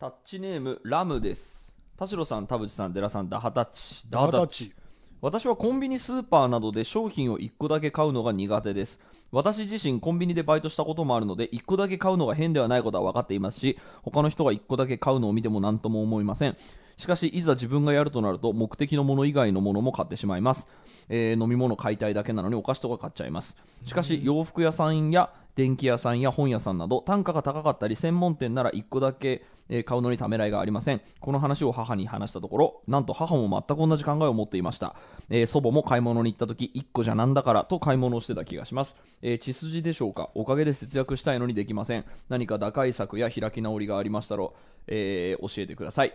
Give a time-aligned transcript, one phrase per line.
[0.00, 1.74] タッチネームラムです。
[1.98, 4.72] 田代さん田淵さんデラさんダハタッチダダータッチ。
[5.20, 8.98] 私はコンビニスーパーなどで商品を1個だけ買うのが苦手です。
[9.30, 16.56] 私自身コンビニでバイトしたこともあるので1個だけ買うのが変ではないことは分かっていますし他の人が1個だけ買うのを見ても何とも思いません
[17.00, 20.68] しかしいざ自分がやるとなると目的のもの以外のものも買ってしまいます、
[21.08, 23.56] えー飲み物買いたいだけなのにお菓子とか買っちゃいます。
[23.86, 31.00] しかし洋服屋さんや電気屋さんや本屋さんなど単価が高かったり専門店なら1個だけえー買うのにためらいがありません。
[31.20, 34.94] この話を母に話したところなんと母も全く同じ考えを持っていました、
[35.30, 40.30] えー祖母も買い物に行った時1個じゃなんだからと買い物をしてた気がします、えー血筋でしょうか？
[40.34, 42.04] おかげで節約したいのにできません。
[42.28, 44.46] 何か打開策や開き直りがありましたら、
[44.86, 46.14] えー教えてください、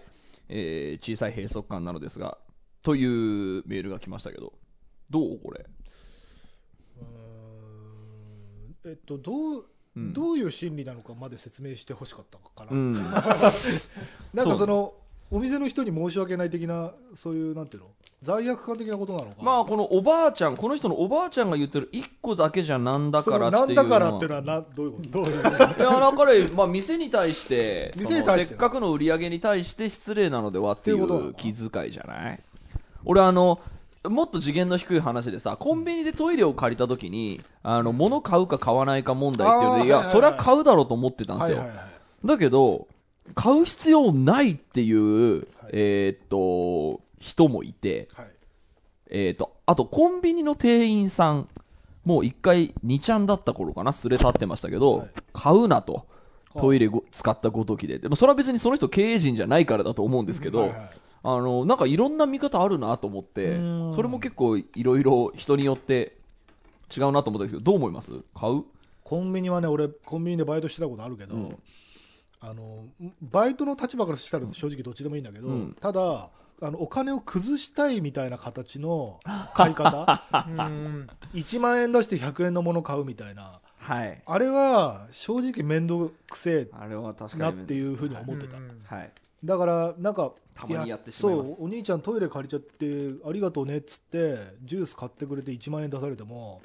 [0.49, 2.37] えー小さい閉塞感なのですが
[2.83, 4.53] というメールが来ましたけど
[5.09, 5.65] どうこれ？
[8.87, 10.13] えっと、どう、うん。
[10.13, 12.71] どういう心理なのかまで説明してほしかったのかな。
[12.71, 12.93] うん。
[14.33, 14.93] なんかその、
[15.31, 17.89] お店の人に申し訳ない的な、そういう、なんていうの？
[18.21, 19.35] 罪悪感的なことなのか。
[19.41, 23.89] まあこのおばあちゃんこの人のおばあちゃんが言ってる1個だけじゃなんだそからのなんっていうのは。
[23.89, 25.09] だからっていうのはな、どういうこと？
[25.09, 28.47] どういういやだから、まあ、店に対して 店に対して。
[28.49, 32.39] せっかくの売り上げに対して失礼なのではっていう気遣いじゃない？
[33.05, 33.59] 俺あの
[34.07, 41.63] もっと次元の低い話でさコンビニでトイレを借りた時にあの物買うか買わないか問題っていうのでいや、それは買うだろうと思ってたんですよ。
[42.23, 42.87] だけど
[43.33, 48.29] 買う必要ないっていう、えーっと人もいて、はい。
[49.07, 51.47] えー、とあとコンビニの店員さん
[52.03, 55.11] もう一回2ちゃんだった頃かなすれ立ってましたけど、はい。
[55.33, 56.07] 買うなと。
[56.57, 57.99] トイレご使ったごときで。
[57.99, 60.89] でもそれは別にその人経営陣じゃないからだと思うんですけど、はいはい。
[61.23, 63.93] あのなんかいろんな見方あるなと思ってうん。
[63.93, 66.17] それも結構いろいろ人によって
[66.95, 68.11] 違うなと思ったんですけどどう思います？
[68.33, 68.63] 買う？
[69.03, 71.57] コンビニはね、俺、コンビニでバイトしてたことあるけど、うん。
[72.39, 72.85] あの、
[73.21, 75.75] バイトの立場からしたら正直どっちでもいいんだけど、うん。
[75.79, 76.29] ただ、
[76.61, 79.19] あのお金を崩したいみたいな形の
[79.55, 80.23] 買い方？
[80.47, 81.07] うん。
[81.33, 83.59] 1万円出して100円のもの買うみたいな。
[83.77, 84.21] はい。
[84.25, 88.79] あれは正直面倒くせえなっていうふうに思ってた、うん。
[88.85, 89.11] はい。
[89.43, 91.55] だからなんかたまにやってしまいます。
[91.55, 96.61] そうお兄ちゃんトイレ借りちゃってありがとうねっつってジュース買ってくれて1万円出されても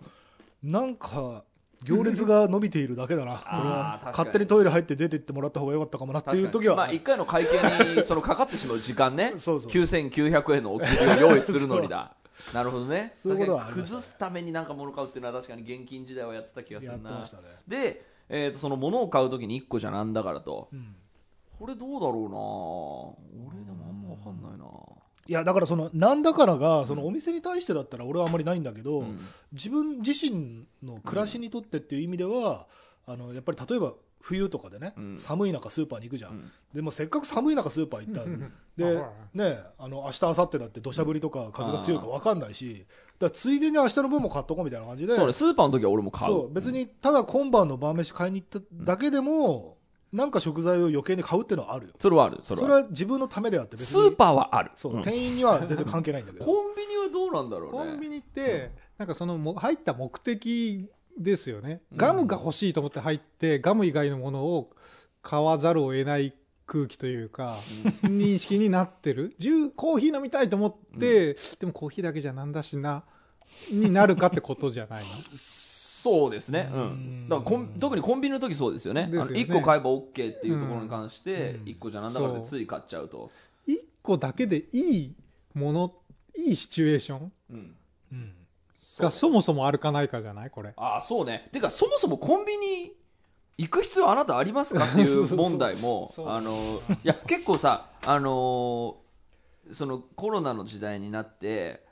[0.62, 1.44] なんか
[1.84, 3.38] 行列が伸びているだけだな。
[3.40, 9.32] これは勝手にトイレ入って出てってもらった方がよかったかもなっていう時は、まあ、1回の会計にそのかかってしまう時間ね。
[9.38, 9.72] そうそう。
[9.72, 12.14] 9900円のお釣りを用意するのにだ。
[12.52, 13.12] なるほどね。
[13.14, 17.24] そういうこと崩すために何か物買うっていうのは確かに現金時代はやってた気がすやるなね、
[17.66, 20.68] で、えー、とその物を買う時に1個じゃなんだからと。
[20.72, 20.96] うん。
[21.58, 24.64] これどうだろうな俺でもあんま分かんないな
[25.30, 29.20] いやだからそのなんだからがそのお店に対してだったら俺はあんまりないんだけど、うん。
[29.52, 32.66] 自分自身の暮らしにとってっていう意味では、
[33.06, 35.18] あのやっぱり例えば冬とかでね、うん。
[35.20, 36.50] 寒い中スーパーに行くじゃん、うん。
[36.74, 38.26] でもせっかく寒い中スーパー行ったら
[38.76, 42.84] でねあの明日明後日だって土砂降りとか風が強いか分かんないし
[43.20, 45.14] だついでに明日の分も買っとこうみたいな感じで。
[45.14, 46.32] そうねスーパーの時は俺も買う。
[46.32, 49.76] そう別にただ今晩の晩飯買いに行っただけでも、
[50.12, 51.92] なんか食材を余計に買うっていうのはあるよ。
[52.00, 54.02] それはあるそれそはれは自分のためであって別に。
[54.02, 54.72] スーパーはある。
[54.74, 56.44] そう、うん店員には全然関係ないんだけど。
[56.44, 57.78] コンビニはどうなんだろうね。
[57.78, 61.98] コンビニって、なんかそのも入った目的ですよね、うん。
[61.98, 64.70] ガムが欲しいと思って入って、ガム以外のものを
[65.22, 66.34] 買わざるを得ない
[66.66, 67.58] 空気というか、
[68.02, 73.04] 認識になってる、ジューコーヒー飲みたいと思って、でもコーヒーだけじゃなんだしな、
[73.70, 75.10] になるかってことじゃないの？
[76.02, 77.26] そうですね、ううん。
[77.26, 79.06] ん、だからコン特にコンビニの時そうですよね。
[79.06, 79.28] ですよね。
[79.28, 80.02] あの1個買えば OK
[80.36, 81.62] っていうところに関して、うん。
[81.64, 83.30] 1個じゃなんだからってつい買っちゃうと、
[83.68, 85.14] 1個だけでいい
[85.54, 85.92] もの、
[86.36, 87.74] いいシチュエーションうん、
[88.12, 88.32] うん。
[88.98, 90.50] がそもそもあるかないかじゃない？
[90.50, 90.72] これ。
[90.76, 91.48] ああそうね。
[91.52, 92.92] てかそもそもコンビニ
[93.58, 101.84] 行く必要あなたありますかっていう問題も あのいや結構さあのーそのコロナの時代になって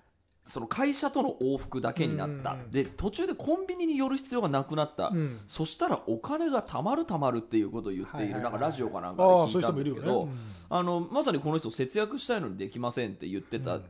[0.48, 2.70] その会社との往復だけになった、うん。
[2.70, 5.38] で途中でコンビニに寄る必要がなくなった、うん。
[5.47, 10.28] そしたらお金が貯まる貯まるっていうことを言っている、はいはいはいなんかラジオかなんかで聞いたんですけど、
[10.71, 13.84] あのまさにこの人節約したいのにできませんって言ってた、うん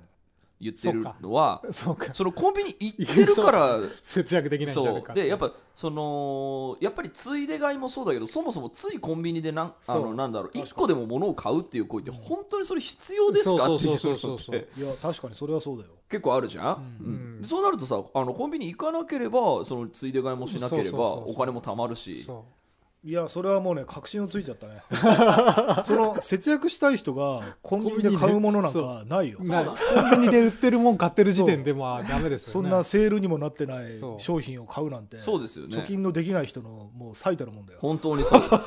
[0.61, 10.71] 言ってるのはそのコンビニ行ってるから 節約できないんじゃないかでやっぱそのやっぱりついで買いもそうだけどそもそもついコンビニでなんあのなんだろう確かに。
[10.73, 13.75] 1個でも物を買うっていう行為って本当にそれ必要ですか？
[13.75, 15.91] っていういや確かにそれはそうだよ。
[16.09, 22.25] 結構あるじゃん、そうなるとさあのコンビニ行かなければそのついで買いもしなければお金も貯まるし。
[22.25, 22.45] そ
[23.05, 24.83] いやそれはもうね確信をついちゃったね。
[25.87, 29.39] その節約したい人がコンビニで買うものなんかないよ。
[29.39, 32.53] コンビニで売ってるもん買ってる時点でまあダメですよね。
[32.55, 34.21] そんなセールにもなってないそう。
[34.21, 35.77] 商品を買うなんてそうですよね。
[35.77, 37.79] 貯金のできない人のもう最たるもんだよ。
[37.81, 38.53] 本当にそうです。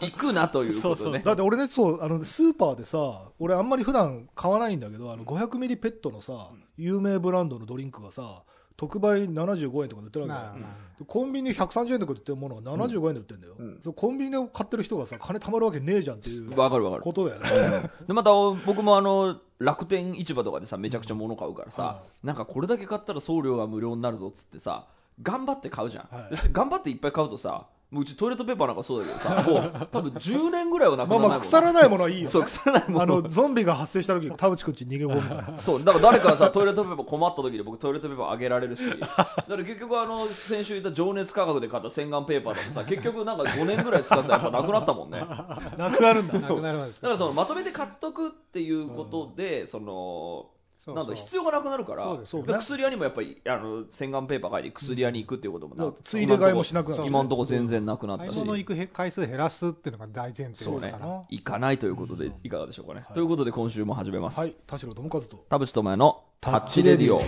[0.00, 1.18] 行くなということね。
[1.18, 8.42] だって俺ねそうあのスーパーでさ俺あんまり普段買わないんだけどあの500ミリペットのさ有名ブランドのドリンクがさ
[8.76, 10.50] 特売75円とかで売ってるわけよ。
[10.50, 10.68] まあま
[11.00, 11.04] あ。
[11.06, 13.92] コンビニで130円とかで売ってるものが75円で売ってるんだよ、うん。
[13.94, 17.02] コンビニで買ってる人がさ金貯まるわけねえじゃんっていう わかるわかる。
[17.02, 17.90] ことだよね。
[18.06, 18.30] でまた
[18.66, 24.86] 僕もあの楽天市場とかでさめちゃくちゃ物買うからさ、なんかこれだけ買ったら送料が無料になるぞっつってさ
[25.22, 26.36] 頑張って買うじゃん、はい。
[26.36, 35.58] で頑張っていっぱい買うとさもううちトイレットペーパーなんかそうだけどさもう多分10年ぐらいはなくまならないもんあまあ腐らないものはいいよ、そうね、腐らないもあののゾンビが発生した時田淵くんち逃げ込むから。
[35.58, 38.82] そうだから誰かがさトイレットペーパー困った時に僕トイレットペーパーあげられるし。
[38.90, 45.20] だから結局あの先週言った情熱価格で買った洗顔ペーパーとかさ結局なんか5年ぐらい使ってたらやっぱなくなったもんね。
[45.78, 46.38] なくなるんだ。
[46.40, 50.46] なくなるまでだからそのまとめて買っとくっていうことで、その
[50.92, 58.28] なんだ必要がなくなるからねで薬屋にもやっぱりあの洗顔ペーパー買いに薬屋に行くっていうこともな、ついで買いもしなくなる今のところ全然なくなったし。
[58.28, 60.90] 買い物行くへ回数減らすっていうのが大前提ですそうね。
[60.90, 63.14] から、行かないということでいかがでしょうかね、はい。
[63.14, 64.54] ということで今週も始めます、はい。
[64.66, 65.44] 田代智和と。
[65.48, 67.22] 田淵智也のタッチレディオ。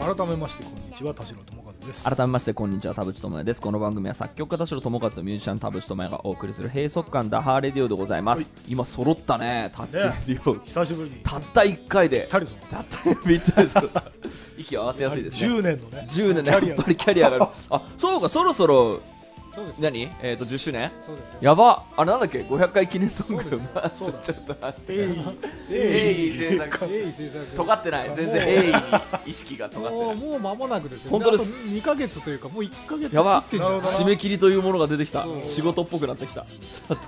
[0.00, 2.04] 改めましてこんにちは田代智和です。
[2.04, 3.60] 改めましてこんにちは田淵智也です。
[3.62, 8.50] この番組は作曲家田代智和とミュージシャン田淵智也がお送りする閉塞感ダハーレディオでございます、はい。
[8.68, 13.72] 今揃ったねタッチレディオ、久しぶりにたった1回でたったぴったりで
[14.30, 15.48] す息を合わせやすいですね。
[15.56, 17.46] 10年のね10年でキャリアやっぱりキャリアがある。
[17.70, 19.00] あそうかそろそろ
[19.78, 20.08] 何？
[20.22, 20.90] えっ、と10周年？
[21.40, 21.84] やば。
[21.96, 23.60] あれなんだっけ？500回記念ソング ちょっ
[24.44, 24.92] と待って。
[25.70, 26.88] えいえい制作
[27.56, 28.74] 尖ってない全然鋭意に
[29.26, 36.46] 意識が尖ってないもう間もなくですよ本当ですあと2ヶ月というかもう1ヶ月やば締め切りというものが出てきた仕事っぽくなってきた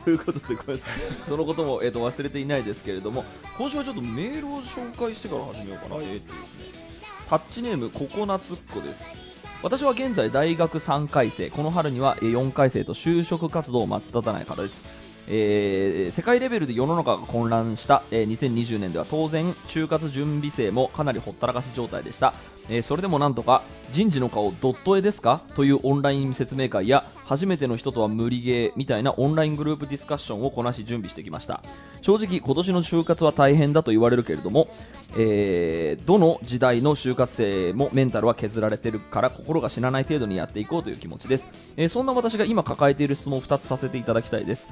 [0.04, 0.90] ということでごめんなさい
[1.24, 3.24] そのことも、えー、と忘れていないですけれども
[3.58, 6.82] 今週はちょっとメールを紹介してから始めようかな、えーとですね
[7.28, 9.31] タッチネームココナツっ子です
[9.62, 15.01] 私は現在大学3回生この春には4回生と就職活動を真っ只中ない方です。
[15.28, 22.34] えー世界レベルで世の中が混乱した、えー2020年では当然就活準備生もかなりほったらかし状態でした、
[22.68, 25.40] えーそれでもなんとか人事の顔ドット絵ですか？
[25.54, 31.62] というオンライン説明会や初めての人とは無理ゲーみたいなオンライングループディスカッションをこなし準備してきました。
[32.00, 34.68] 正直今年の就活は大変だと言われるけれども、
[35.16, 44.68] えーどの時代の就活生もメンタルは削られてるから心が死なない程度にやっていこうという気持ちです、えーそんな私が今抱えている質問を2つさせていただきたいです、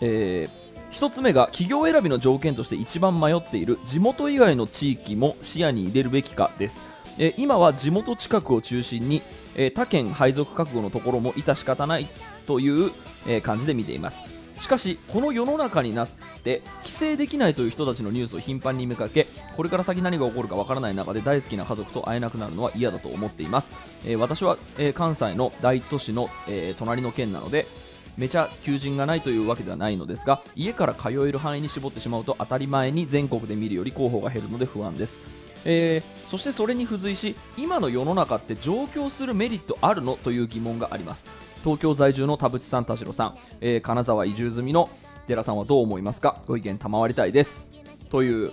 [0.00, 0.48] え
[0.92, 6.80] 1つ目が企業選びの条件として一番迷っている地元以外の地域も視野に入れるべきかです、
[7.18, 9.22] えー今は地元近くを中心に、
[9.56, 12.06] えー他県配属覚悟のところも致し方ない
[12.46, 12.90] という、
[13.26, 14.34] え感じで見ています。
[14.60, 16.08] しかしこの世の中になっ
[16.42, 19.26] て帰省できないという人たちのニュースを頻繁に見かけ
[19.56, 23.68] これから先何が起こるかわからない中で大好きな家族と会えなくなるのは嫌だと思っています、
[24.06, 27.66] えー私は、えー関西の大都市の、えー隣の県なので
[28.16, 35.20] めちゃ求人がないというわけではないのですが家から通える範囲に絞ってしまうと当たり前に全国で見るより候補が減るので不安です。
[35.64, 40.16] えーそしてそれに付随し今の世の中って上京するメリットあるの？
[40.16, 41.26] という疑問があります。
[41.62, 44.90] 東京在住の田淵さん田代さん、えー金沢移住済みの
[45.28, 46.42] 寺さんはどう思いますか？
[46.48, 47.68] ご意見賜りたいです。
[48.10, 48.52] という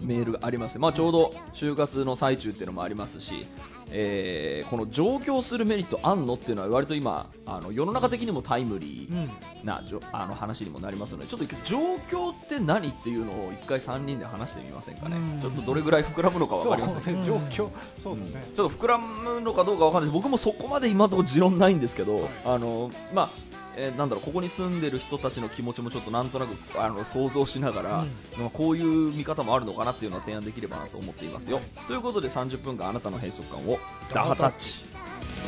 [0.00, 3.46] メールがありまして、まあ、ちょうど就活の最中っていうのもありますし、
[3.90, 9.30] えーこの上京するメリットあんのっていうのは割と今あの世の中的にもタイムリーうん。
[9.66, 15.16] なじょあの話にもなりますのでちょっと上京って何っていうのを一回3人で話してみませんかね。
[15.16, 15.40] うん。
[15.40, 17.16] ちょっとどれぐらい膨らむのか分かりません。
[17.20, 17.26] ね。
[17.26, 17.68] 状況
[18.00, 20.10] そうですね、ちょっと膨らむのかどうかわかんない。
[20.10, 23.30] です僕もそこまで今のところ持論ないんですけど、あのまあ
[23.76, 28.04] えーなんだろうここに住んでる人たちの気持ちもちょっとなんとなくあの想像しながら、
[28.38, 31.60] まあこういう見方もあるのかなっていうのは提案できればなと思っていますよ。
[31.86, 33.78] ということで30分間あなたの閉塞感を
[34.12, 34.84] ダハタッチ。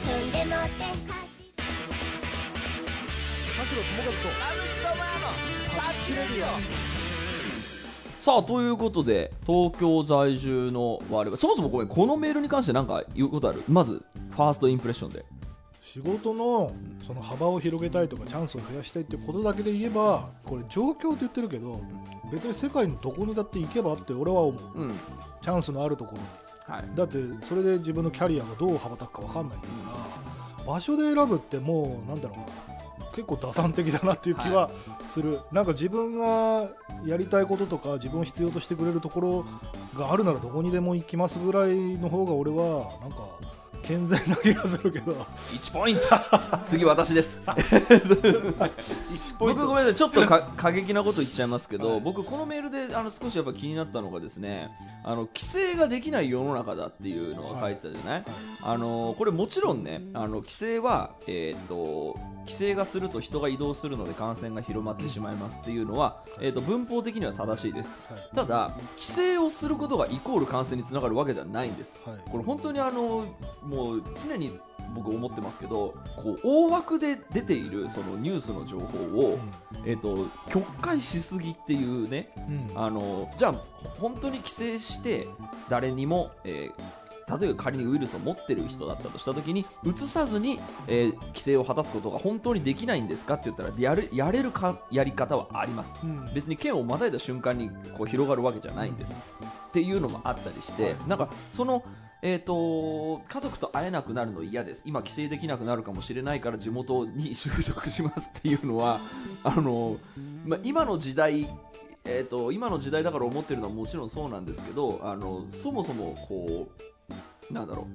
[0.04, 0.70] 踏んでもって
[3.54, 4.12] 田代智和と
[8.18, 11.36] さあということで東京在住の我々。
[11.36, 13.64] そもそもごめんこのメールに関して何か言うことある？
[13.68, 15.24] まずファーストインプレッションで
[15.92, 21.82] 仕事のその幅を広げたいとかチャンスを増やしたいってことだけで言えばこれ状況って言ってるけど
[22.32, 24.80] 別に世界のどこにだって行けばって俺は思う。
[24.80, 24.94] うん。
[25.42, 26.76] チャンスのあるところに。
[26.78, 26.96] はい。
[26.96, 29.64] だってそれで自分のキャリアがどう羽ばたくか分かんないか
[30.58, 32.38] ら場所で選ぶってもうなんだろう。
[32.38, 34.70] な結構打算的だなっていう気は
[35.04, 36.70] する、なんか自分が
[37.04, 39.44] やりたいこととか自分を必要としてくれるところ
[39.98, 43.28] があるならどこにでも行きますぐらいの方が俺はなんか
[43.92, 45.12] 健全な気がするけど。
[45.12, 46.02] 1ポイント。
[46.64, 47.42] 次私です。
[47.46, 49.60] 1ポイント。
[49.60, 49.94] 僕ごめんなさい。
[49.94, 54.70] ちょっとか過激なこと言っちゃいますけど、はい僕このメールであの少しやっぱ気になったのがですね
[55.04, 58.24] あの規制ができない世の中だっていうのが書いてたじゃない、
[58.62, 67.90] あのこれもちろんねあの規制は、えー、と規制がすると人が移動するので感染が広まってしまいますっていうのは、えー、と文法的には正しいです。
[68.08, 68.20] はい。
[68.34, 72.02] ただ規制をすることがイコール感染につながるわけではないんです。
[72.04, 72.18] はい。
[72.30, 73.24] これ本当にあの
[73.62, 73.81] もう
[74.26, 74.50] 常に
[74.94, 79.38] 僕思ってますけどこう大枠で出ているそのニュースの情報を、
[79.86, 82.70] えー、と曲解しすぎっていうねうん。
[82.70, 83.54] うんあのじゃあ
[83.98, 85.26] 本当に規制して
[85.68, 87.02] 誰にも、えー
[87.40, 90.58] 例えば仮にウイルスを持ってる人だったとしたときに移さずに、
[90.88, 96.04] えー規制を果たすことが本当にできないんですかって言ったらやるやれるかやり方はあります。
[96.04, 96.30] うん。
[96.34, 99.12] 別に剣をまたいだ瞬間にこう広がるわけじゃないんです。
[99.68, 101.82] っていうのもあったりしてなんかその
[102.24, 104.82] えー、と家族と会えなくなるの嫌です。
[104.84, 109.00] 今帰省できなくなるかもしれないから地元に就職しますっていうのは
[109.42, 109.98] あの、
[110.46, 111.48] ま、今の時代
[112.04, 117.86] えー、と今の時代だから思ってるのはもちろんそうなんですけどあのそもそもこうなんだろう、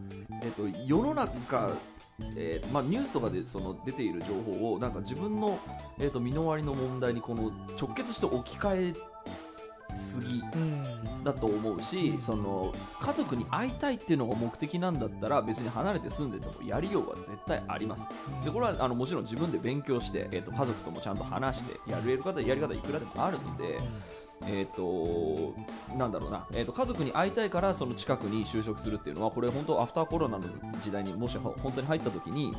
[0.43, 1.71] えー、と世の中、
[2.37, 4.27] えーまあ、ニュースとかでその出ている情
[4.59, 5.59] 報をなんか自分の、
[5.99, 9.16] えー、と身の回りの問題にこの直結して置き換え
[9.97, 11.23] すぎうん。
[11.23, 18.05] だと思うしその家族に会いたいっていうのが目的なんだったら別に離れて住んでてもやりようは絶対あります。
[18.43, 23.79] でこれはあのもちろん自分で勉強して、えー、と家族ともちゃんと話してやれる方やり方いくらでもあるので、
[24.45, 25.55] えー、と
[25.95, 30.43] なんだろうな、えー、と家族に会いたいからその近くに就職するっていうのはこれ本当アフターコロナの
[30.81, 32.53] 時代にもしほ本当に入った時に、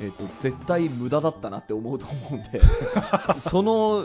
[0.00, 2.60] えー、と絶対無駄だったなって思うと思うんで
[3.38, 4.04] その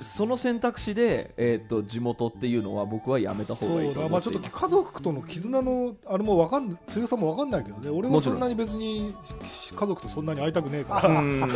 [0.00, 4.08] その選択肢で、えー、と地元っていうのは僕はやめた方がいいとそうだ。
[4.08, 4.40] まあちょっと。
[4.40, 7.90] 家族との絆のあれもわかん強さもわかんないけどね。
[7.90, 9.12] 俺はもそんなに別に
[9.44, 11.08] し家族とそんなに会いたくねえから。
[11.08, 11.50] うん。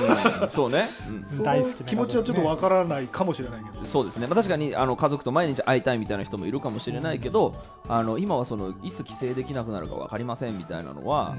[0.51, 1.25] そうね、うん。
[1.25, 3.85] その大好きな気持ちはちょっとわからないかもしれないけど。
[3.85, 7.55] そうですね、まあ、確かにあの家族と毎日会いたいみたいな人もいるかもしれないけど、
[7.89, 11.37] あの今はそのいつ帰省できなくなるか分かりませんみたいなのは、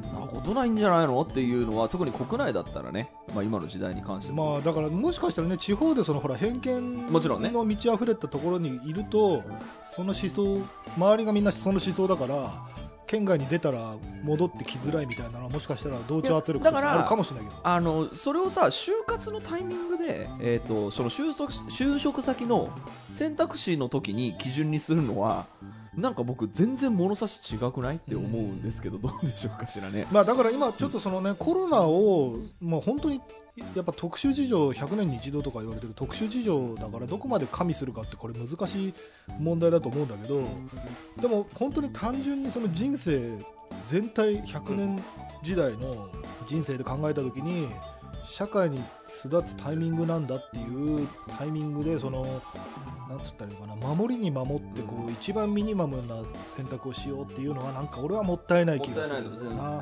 [0.00, 1.20] なことないんじゃないの？
[1.22, 7.50] っていうのは特に国内だったらね、まあ、今の時代に関しても、まあだからもしかしたらね地方でそのほら偏見もちろんね。
[7.50, 9.42] の満ち溢れたところにいると
[9.90, 10.58] その思想
[10.96, 12.52] 周りがみんなその思想だから
[13.06, 17.60] 県外に出たら戻ってきづらいみたいなのはもしかしたら同調圧力とからあるかもしれないけど。
[17.62, 22.70] あのそれをさ就活のタイミングで、えー、とその就職就職先の
[23.12, 25.44] 選択肢の時に基準にするのは
[25.96, 30.06] なんか僕全然物差し違くないって思うんですけど、どうでしょうかしらね。
[30.10, 33.20] まあだから今ちょっとそのねコロナをまあ本当に
[33.74, 38.94] やっぱ特殊事情100年に一度とか言われてる特殊事情だからどこまで加味するかってこれ難しい
[39.38, 40.42] 問題だと思うんだけど
[41.20, 43.36] でも本当に単純にその人生
[43.84, 45.02] 全体100年
[45.42, 46.08] 時代の
[46.46, 47.68] 人生で考えた時に
[48.24, 51.06] 社会に巣立つタイミングなんだっていう
[51.38, 52.24] タイミングでその
[53.08, 56.16] なんつったらいいのかな守りに守ってこう一番ミニマムな
[56.48, 59.20] 選択をしようっていうのはなんか俺はもったいない気がする。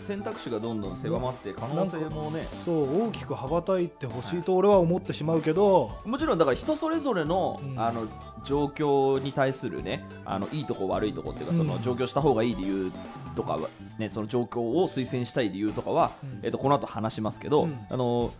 [0.00, 2.40] 選択肢がどんどん狭まって可能性もね。
[2.40, 7.80] そう大きく羽ばたいてほしいと俺は思ってしまうけど、もちろんだから人それぞれの,、うん。
[7.80, 8.08] あの
[8.44, 12.92] 状況に対するねあのいいとこ悪いとこっていうかそのうん上京した方がいい理由
[13.36, 13.68] とかは、
[13.98, 16.40] ね、その状況を推薦したい理由とかは、うん。
[16.42, 17.78] えっとこの後話しますけど、うん。
[17.88, 18.32] あの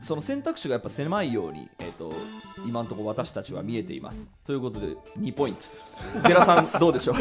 [0.00, 2.12] その選択肢がやっぱ狭いように、えっと
[2.66, 4.26] 今のところ私たちは見えています。
[4.44, 4.88] ということで
[5.18, 5.62] 2ポイント。
[6.26, 7.16] 寺さんどうでしょう？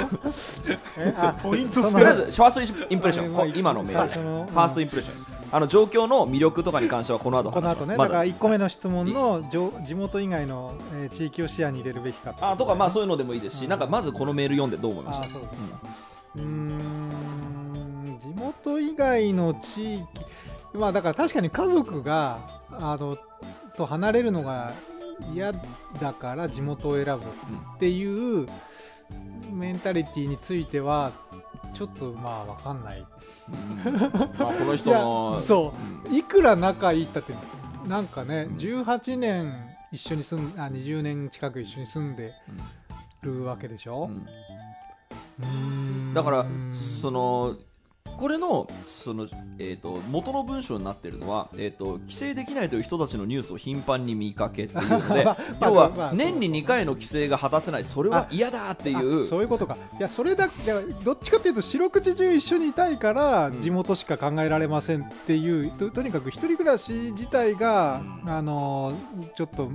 [1.42, 1.82] ポイント。
[1.92, 3.58] とりあえずファーストインプレッション。
[3.58, 5.18] 今のメールファーストインプレッション。
[5.18, 7.98] ですあの状況の魅力とかに関してはこの後この話します。
[7.98, 8.10] ま後ね。
[8.10, 8.10] だ。
[8.10, 13.70] から1個目の質問のじょ地元以外の、えー地域を視野に入れるべきかってあとかまあそうういうのでもいいですし、うん。
[13.70, 15.40] なんかまずこのメール読んでどう思いました？
[16.36, 18.20] うん。
[18.20, 20.04] 地元以外の地域
[20.76, 22.40] まあだから確かに家族が
[22.72, 23.18] あの
[23.76, 24.74] と離れるのが
[25.34, 25.54] 嫌
[26.00, 28.48] だから地元を選ぶっていう
[29.54, 31.12] メンタリティーについては
[31.74, 33.06] ちょっとまあ分かんない。
[33.86, 33.94] うん。
[34.38, 35.74] まあこの人の いやそ
[36.06, 36.10] う。
[36.10, 36.16] うん。
[36.16, 37.34] いくら仲いいったって
[37.88, 38.56] なんかね、うん。
[38.58, 39.54] 18年
[39.92, 42.34] 一緒に住んあ20年近く一緒に住んで
[43.22, 44.10] るわけでしょ、
[45.40, 46.14] うん。
[46.14, 47.56] だからその
[48.18, 49.28] これのその、
[49.60, 59.26] えー、と元の文章になってるのは、えー、と規制できないという人たちのニュースを頻繁に見かけっていうので まあ要まあは年に2回の規制が果たせないそれは嫌だっていう。
[59.26, 59.76] あそういうことか。
[59.98, 63.62] いやそれだいやどっちかっていうと四六時中一緒にいたいからうん。
[63.62, 68.30] 地元しか考えられませんっていう、ととにかく一人暮らし自体が、うん。
[68.30, 68.94] あの
[69.36, 69.70] ちょっと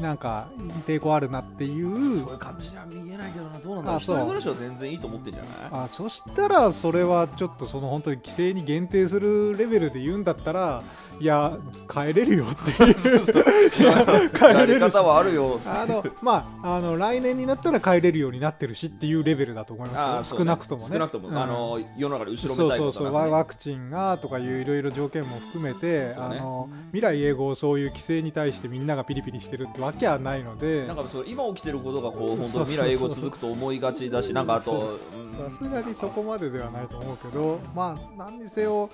[0.00, 0.48] なんか
[0.86, 3.58] 抵抗あるなっていうそういう感じには見えないけどな。
[3.58, 4.00] どうなんだろう。
[4.00, 5.52] 人暮らしは全然いいと思ってんじゃない？
[5.84, 10.82] あそしたらそれはちょっとその本当に規制に限定するレベルで言うんだったら
[11.20, 11.56] いや
[11.90, 12.94] 帰れるよっていう。
[14.32, 14.94] 帰れるし。
[14.94, 20.38] 方はあるよあのまああの来年になったら帰れるようになってるしっていうレベルだと思いあますよ、ね。
[20.38, 20.88] 少なくともね。
[20.94, 21.38] 少なくとも、うん。
[21.38, 26.14] あの世の中で後ろめたいそうそうワことなくねワクチンがとかいういろいろ条件も含めて、ね。
[26.16, 30.86] あの未来永劫そういう規制に対してみんながピリピリしてるってわけはないので。
[30.86, 38.88] なんかそう今起きてることがこう本当未来永劫続くと思いがちだしなんかあと、うんさすがにそこまでではないと思うけど、まあ、何にせよ、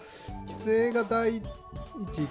[0.47, 1.43] 規制が第一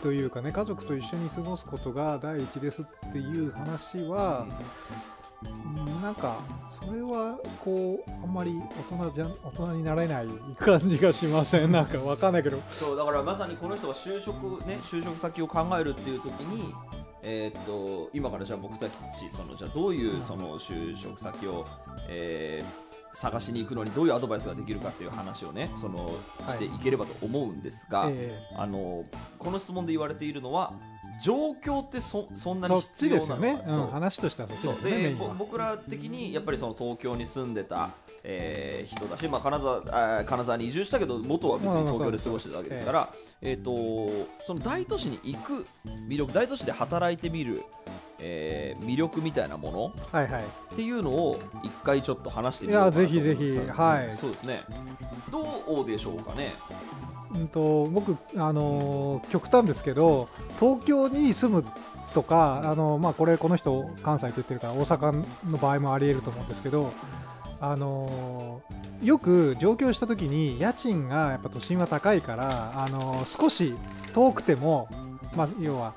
[0.02, 6.38] というかね、家族と一緒に過ごすことが第一ですっていう話は、うんなんか、
[6.84, 8.60] それは、こう、あんまり
[8.90, 11.72] 大人じゃ、大人になれない感じがしません。
[11.72, 16.74] なんかわかんないけど、そうだからまさにこの人が就職ね就職先を考えるっていう時に
[17.24, 18.92] えーっと今からじゃあ僕たち
[19.30, 21.66] そのじゃあどういうその就職先を、
[22.10, 26.12] えー探しに行くのにどういうアドバイスができるかっていう話をねそのは
[26.50, 28.38] いしていければと思うんですが、え。
[28.56, 29.06] あの
[29.40, 30.74] この質問で言われているのは
[31.24, 34.84] 状況ってそそんなに必要なのか、ね、うん、話としてはそっちそう。
[34.84, 35.16] で。
[35.38, 37.90] 僕ら的にやっぱりその東京に住んでた、
[38.24, 43.10] えー人だし、まあ、金沢あー金沢に移住したけど元は別に東京で過ごしてたわけですから、
[43.42, 45.66] えー、とその大都市に行く
[46.08, 47.64] 魅力大都市で働いてみる、
[48.20, 50.44] えー魅力みたいなものはいはい。
[50.44, 54.16] っていうのを一回ちょっと話していや、みようかなとぜひぜひ、はい。
[54.16, 54.64] そうですね。
[55.32, 56.52] どうでしょうかね
[57.34, 60.30] うんと僕、あの極端ですけど
[60.60, 61.66] 東京に住む
[62.14, 66.92] とか、あのまあ、これこの人関西って言ってるから大阪の場合もありえると思うんですけど、
[67.60, 68.62] あの
[69.02, 73.76] よく上京した時に家賃がやっぱ都心は高いから、あの少し
[74.14, 74.88] 遠くても、
[75.36, 75.94] まあ、要は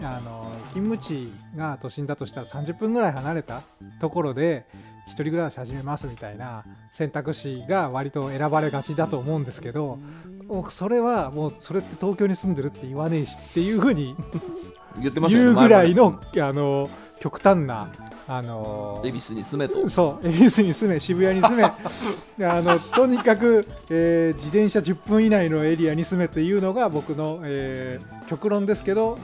[0.00, 3.62] あの勤務地が都心だとしたら30分ぐらい離れた
[4.00, 4.64] ところで
[5.08, 9.98] 一人暮らし始めますみたいな選択肢が割と選ばれがちだと思うんですけど、
[10.46, 14.14] 僕それはもうそれって東京に住んでるって言わねえしっていうふうに
[15.00, 16.88] 言ってましたよ言うねぐらいのあの
[17.20, 17.88] 極端な
[18.26, 19.88] あの恵比寿に住めと。
[19.88, 21.64] そう恵比寿に住め渋谷に住め。
[22.46, 29.18] あのとにかく、えー自転車10分以内のエリアに住めっていうのが僕の、えー極論ですけど、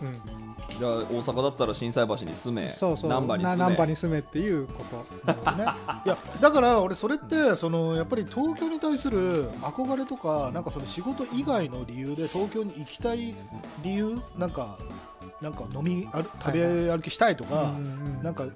[0.00, 0.33] うん、
[0.78, 3.10] じゃあ大阪だったら心斎橋に住めそうそう。
[3.10, 3.56] 難波に住め。
[3.56, 5.32] な難波に住めっていうこと。
[5.52, 5.66] ね、
[6.04, 13.34] いやだから俺それってそのやっぱり東京に対する憧れとかなんかその仕事以外の理由で東京に行きたい
[13.82, 14.76] 理由なんか
[15.40, 18.22] なんか飲み歩食べ歩きしたいとか、うんうん。
[18.22, 18.50] なんかこ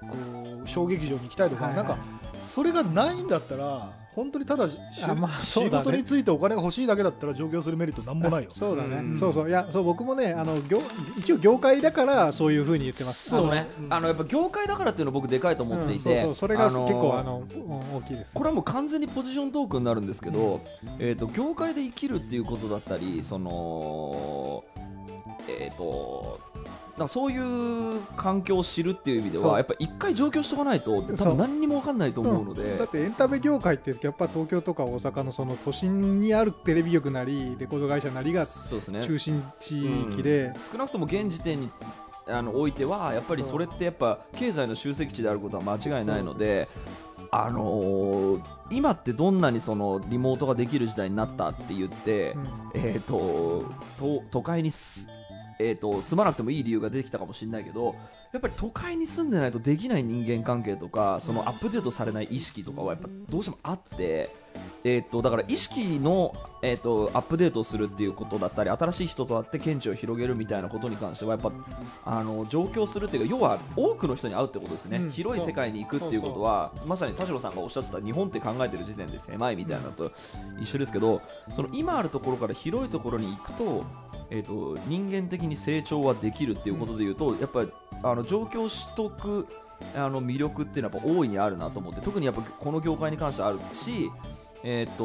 [0.64, 1.86] う小劇場に行きたいとか、はいはい。
[1.86, 2.02] なんか
[2.42, 4.66] それがないんだったら本当にただ
[5.14, 5.84] まあそう仕だね。
[5.84, 8.50] 事についてお金が欲しいだけだったら上京するメリットなんもないよ。
[8.56, 9.18] そうだね、うん。
[9.18, 9.48] そうそう。
[9.48, 10.80] いやそう僕もねあの業
[11.16, 13.30] 一応業界だからそういうふうに言ってます。
[13.30, 13.68] そうね。
[13.78, 18.26] うんあのやっぱ業界だからっていうの僕でかいと思っていて、うんそれが結あのー構あのうん大きいです。
[18.34, 20.60] これはもう完全にポジショントークになるんですけど、
[20.98, 24.64] えー、と業界で生きるっていうことだったりその
[25.48, 26.38] えっ、と
[26.98, 39.06] かそういう環境を知るっていう意味ではやっぱ一回上京しとかないと多分何にも分かんないと思うので、だってエンタメ業界ってやっぱ東京とか大阪のその都心にあるテレビ局なりレコード会社なりがそうですね。
[39.06, 39.78] 中心地
[40.12, 41.70] 域で、少なくとも現時点に
[42.26, 46.68] あのおいてはやっぱりそれってやっぱ経済の集積地であることは間違いないので。
[47.30, 52.48] あのー今ってどんなにそのリモートができる時代になったって言って、うん。
[52.74, 53.64] えー、と
[53.98, 55.06] と都会にす、
[55.58, 57.94] えー、と住まなくてもいい理由が出てきたかもしれないけど
[58.32, 64.28] やっぱり都会に住んでないとできない人間関係とかそのアップデートされない意識とかはやっぱどうしてもあって、
[64.84, 71.50] えー、とだから意識の、えー、とアップデートをするっていうことだったり新しい人と会って見地を広げるみたいなことに関してはやっぱ
[72.04, 75.10] あの上京するっていうか要は多くの人に会うってことですね、うん。
[75.10, 80.12] 広い世界に行くっていうことはまさに田代さんがおっしゃってた日本って考えてる時点で狭いみたいなのと
[80.60, 81.22] 一緒ですけど
[81.56, 83.84] その今あるところから広いところに行くと,、
[84.30, 87.68] えー、と人間的に成長はできるっていうことでいうと、やっぱり
[88.02, 89.46] あの上京しとく
[89.94, 94.10] あの魅力っていうのはやっぱ大いにあるなと思って特にやっぱこの業界に関してはあるし。
[94.64, 95.04] えー、と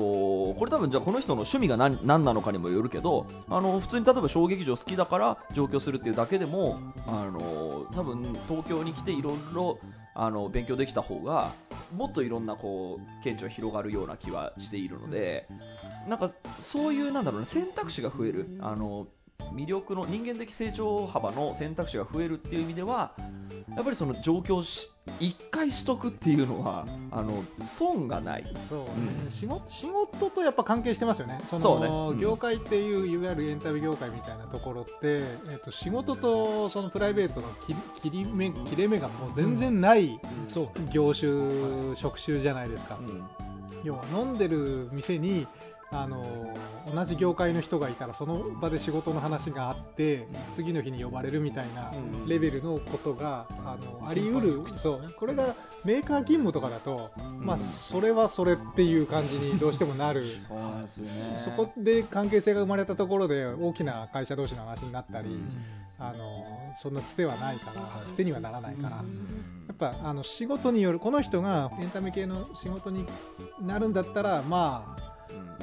[0.57, 9.77] これ多分じゃあこの人の趣味が何何なのかにもよるけどあの普通に例えば小劇場好きだから上京するっていうだけでもあの多分東京に来ていろいろ
[10.15, 11.51] あの勉強できた方が
[11.95, 15.47] もっといろんなこう見地が広がるような気はしているので、
[16.07, 18.57] なんかそういうなんだろうね選択肢が増える。
[18.61, 19.07] あの
[19.51, 23.11] 魅力の人間的成長幅の選択肢が増えるっていう意味では
[23.75, 28.45] やっぱりその状況をし一回しとくっていうのはあの損がない。
[28.69, 28.85] そうね。
[29.25, 29.31] うん。
[29.31, 31.87] 仕事仕事とやっぱ関係してますよね、そのね。
[32.13, 32.19] うん。
[32.19, 37.75] 業界っていう、いわゆるエンタメ業界みたいなところって、えっと仕事とそのプライベートの切
[38.11, 43.27] り目切れ目がもう全然ないそう業種、職種じゃないですか、うん。
[43.83, 45.47] 要は飲んでる店に
[45.93, 46.23] あの
[46.93, 52.27] 同じ業界の人がいたらその場で仕事の話があって次の日に呼ばれるみたいなうん。
[52.27, 55.13] レベルのことがあのあり得るそう。
[55.17, 60.23] これがメーカー勤務とかだと、まあ、それはそれっていう感じにどうしてもなる。
[60.47, 61.41] そうなんですよね。
[61.43, 65.49] そこで関係性が生まれたところで大きな会社同士の話になったり、うん。
[65.99, 66.43] あの
[66.81, 68.99] そんなつてはないからつてにはならないから。
[69.01, 69.65] うん。
[69.67, 73.05] やっぱあの仕事によるこの人がエンタメ系の仕事に
[73.61, 75.12] なるんだったらまうんあ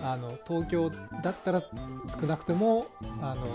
[0.02, 0.90] あの東京
[1.22, 1.62] だったら
[2.20, 2.86] 少なくとも
[3.20, 3.46] あの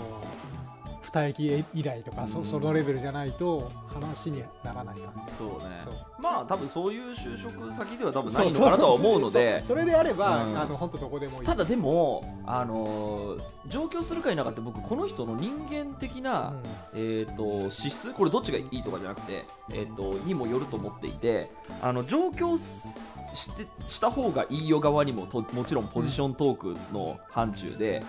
[1.02, 2.28] 二駅以来とか、うん。
[2.28, 5.32] そそのレベルじゃないと話にならない感じ。
[5.38, 5.76] そうね。
[6.20, 9.60] まあ多分そういう就職先では多分ないのかなとは思うので。
[9.62, 10.60] そそれであれば、うん。
[10.60, 11.46] あの本当どこでもいい。
[11.46, 16.54] ただでも、あのー上京するか否かって僕この人の人間的な、
[16.94, 18.12] えー、と資質？
[18.12, 21.50] これどっちがいいとかじゃなくて、えー、とにもよると思っていて
[21.82, 28.02] あの上京すしてした方がいいよ側にもともちろんポジショントークの範疇で、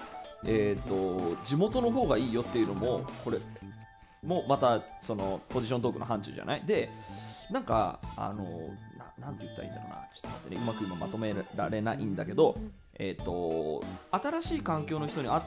[0.46, 3.38] えー、と地元の方がいいよっていうのもこれ
[4.24, 6.64] もまたそのポジショントークの範疇じゃない？
[6.66, 6.90] で
[7.52, 8.44] なんかあの
[8.98, 9.96] ななんて言ったらいいんだろうな。
[10.16, 10.62] ちょっと待ってね。
[10.62, 12.58] うまく今まとめられないんだけど
[13.00, 15.42] えー、と新しい環境の人に会っ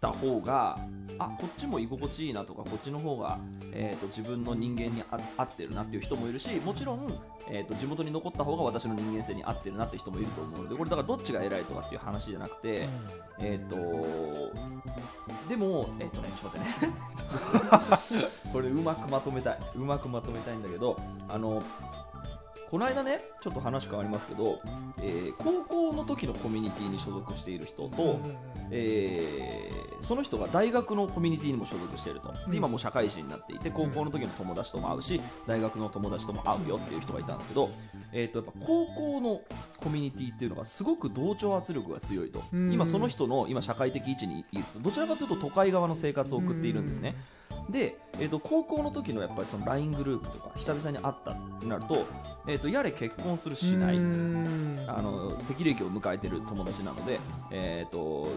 [0.00, 0.78] た方が
[1.18, 3.38] あこっちも居心地いいなとかこっちの方が、
[3.72, 7.18] えー、と自分の人間にあ合ってるなっていう人もいるしもちろん、
[7.50, 12.86] えー、と地元に残った方が私の人間性に合ってるなっていう人もいると思うのでこれだからどっちが偉いとかっていう話じゃなくて、
[13.40, 13.76] えっ、と
[15.48, 16.92] でもえっ、とねちょっと待ってね。
[18.52, 19.58] これうまくまとめたい。
[19.74, 21.62] うまくまとめたいんだけどあの
[22.70, 24.60] この間ねちょっと話変わりますけど、
[24.98, 28.20] えー高校の時のコミュニティに所属している人と、
[28.70, 32.32] えーその人が大学のコミュニティにも所属していると。
[32.44, 32.50] うん。
[32.52, 37.68] で今もう社会人になっていて高校の時の友達とも会うし大学の友達とも会うよっていう人がいたんですけど、
[38.12, 39.40] えー、とやっぱ高校の
[39.78, 42.40] コミュニティっていうのがすごく同調圧力が強いと。
[42.52, 42.72] うん。
[42.72, 47.16] 今その人の今社会的位置にいるとどちらかというと都会側の生活を送っているんですね。
[47.70, 52.06] で、えー、と高校の時のやっぱりその LINE グループとか久々に会ったってなると,、
[52.46, 53.96] えー、とやれ結婚するしない。
[53.96, 57.18] あの適齢期を迎えてる友達なので、
[57.50, 58.30] えー、と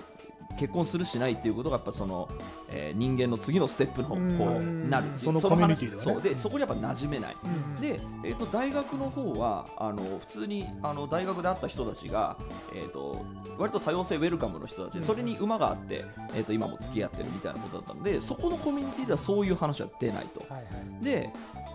[0.58, 2.30] 結婚するしないっていうことがやっぱその、
[2.70, 5.08] えー人間の次のステップのこううんなる。
[5.16, 6.02] そのコミュニティね。
[6.02, 6.22] そう。
[6.22, 7.36] でそこにやっぱ馴染めない。
[7.80, 12.36] で、えー、と大学の方はあの普通にあの大学で会った人たちが、
[12.76, 13.26] えー、と
[13.58, 20.42] 割と多様性ウェルカムの人たちでそれに馬があって、えー、と今も付き合ってるみたいなことだったのでそこのコミュニティではそういう話は出ないと。
[20.54, 20.70] はいは
[21.02, 21.04] い。
[21.04, 21.30] で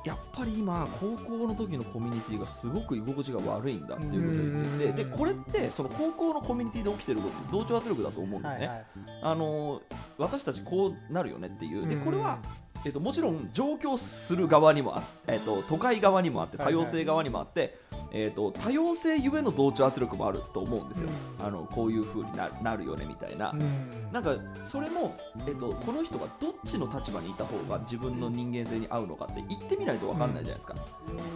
[0.05, 5.11] やっぱり今高校の時のコミュニティがすごく居心地が悪いんだっていうことを言っていてうん。
[5.11, 8.85] でこれってその高校のコミュニティで起きてる同調圧力だと思うんですね、はいはい
[9.23, 9.81] あの
[10.19, 11.89] 私たちこうなるよねっていう。
[11.89, 12.39] でこれは、
[12.85, 17.79] えっと、もちろん上京する側にもあえっと、都会側にもあって多様性側にもあって、
[18.13, 21.09] えっと、多様性ゆえの同調圧力もあると思うんですよ、
[21.41, 21.47] うん。
[21.47, 24.13] あのこういう風にななるよねみたいな、うん。
[24.13, 30.75] なんかそれも、えっと、この人がどっちの立場にいた方が自分の人間性に合うのかって言ってみないと分かんないじゃないですか、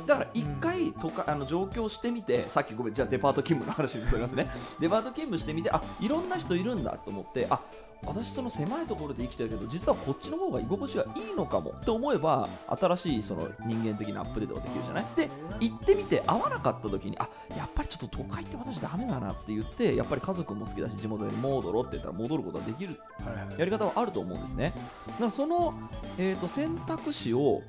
[0.06, 4.50] だから一回とかあの上京してみてさっきごめんじゃあデパート勤務の話に戻りますね。
[4.80, 7.60] デパート勤務してみてあいろんな人いるんだと思ってあ
[8.04, 11.70] 私その狭いところで生きてるけど実はこっちの方が居心地がいいのかも。
[11.70, 15.04] って思えば新しいその人間的なアップデートができるじゃない？
[15.16, 15.28] で
[15.60, 22.98] 行ってみて合わなかった時にあやっぱりちょっと都会って私ダメだなって言ってやっぱり家族も好きだし地元に戻ろうって言ったら戻ることができる
[23.58, 24.72] やり方はあると思うんですね。
[25.08, 25.74] だからその、
[26.18, 27.62] えー、と選択肢を、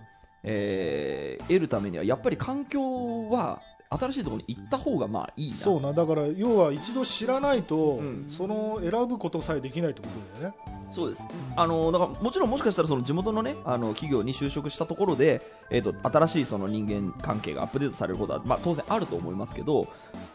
[0.44, 5.56] えー得るためにはやっぱり環境は新しいところに行った方がまあいいな。
[5.56, 10.58] そうなだから要は一度知らないと、うんその選ぶことさえできないってことだよね
[10.92, 11.24] そうです。
[11.56, 19.88] あのだからもちろんもしかしたらその地元のねあの企業に就職したところで、えー、と新しいその人間関係がアップデートされることは、まあ、当然あると思いますけど、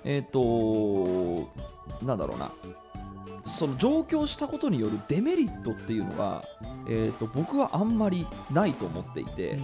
[0.04, 1.50] えっ、と
[2.02, 2.50] なんだろうな。
[3.46, 6.42] その上京したことによるデメリットっていうのが、
[6.88, 9.58] えー、と僕はあんまりないと思っていて、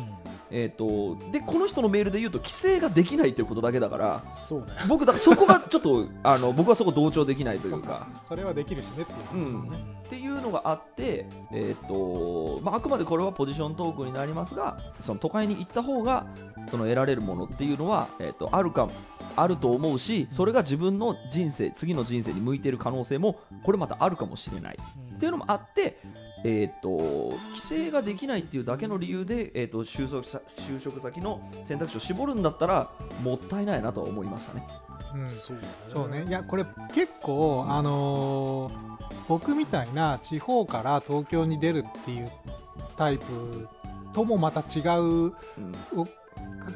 [0.51, 4.67] えー、とでこの人のメールで言うと規制ができないということだけだからそうね。
[4.89, 8.07] 僕だからそこがちょっと あの僕はそこ同調できないというか。
[8.29, 16.27] それはできるしねっていうう、ん、っていうのがあって、えーとまあ、あくまでこれはポジショントークになりますがその都会に行った方が
[16.71, 18.89] その得られるものっていうのは、えー、とあるか
[19.37, 24.79] あると思うしそれが自分の人生次の人生に向いている可能性もこれまたあるかもしれない。
[25.15, 25.99] っていうのもあって、
[26.44, 32.90] えー、と規制ができないっていうだけの理由で、えー、と就職さ就職先の選択肢を絞るんだったら
[33.22, 34.66] もったいないなとは思いましたね。
[35.14, 35.33] うん。
[35.33, 35.62] そうね。
[35.92, 38.90] そうね、いや、これ結構、あのー
[39.29, 42.29] 僕みたいな地方から東京に出るっていう
[42.96, 43.68] タイプ
[44.12, 45.33] ともまた違う、うん。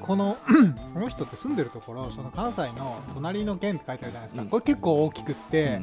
[0.01, 0.37] この
[0.95, 4.49] この人って住んでるところ、その関西の隣の県って書いてあるじゃないですか、うん。
[4.51, 5.81] これ結構大きくって、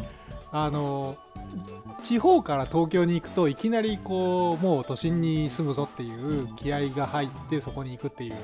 [0.51, 1.15] あの
[2.03, 8.35] 地方から東京に行くといきなりこうもう都心に住むぞっていう気合が入ってそこに行くっていう、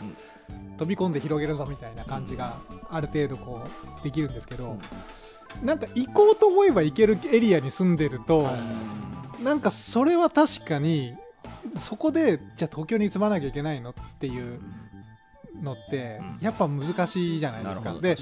[0.78, 2.58] 飛び込んで広げるぞみたいな感じが
[2.90, 3.62] ある程度こ
[4.00, 4.78] うできるんですけど、
[5.64, 8.48] なんか行こうと思えば行けるエリアに住んでると、
[9.44, 11.14] なんかそれは確かに
[11.80, 14.60] そこでじゃあ東京に住まなきゃいけないのっていう
[15.62, 16.38] のってうん。
[16.42, 17.94] やっぱ難しいじゃないですか。
[18.00, 18.18] で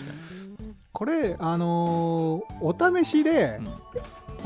[0.95, 3.59] これ、あのーお試しで、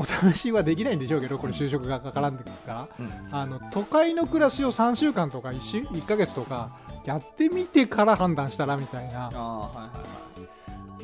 [0.00, 3.12] お試しはできないんでしょうけど、これ就職が絡んでくるから、うん。
[3.30, 6.70] あの都会の暮らしを3週間とか 1, 週1ヶ月とか
[7.04, 9.70] やってみてから判断したらみたいな。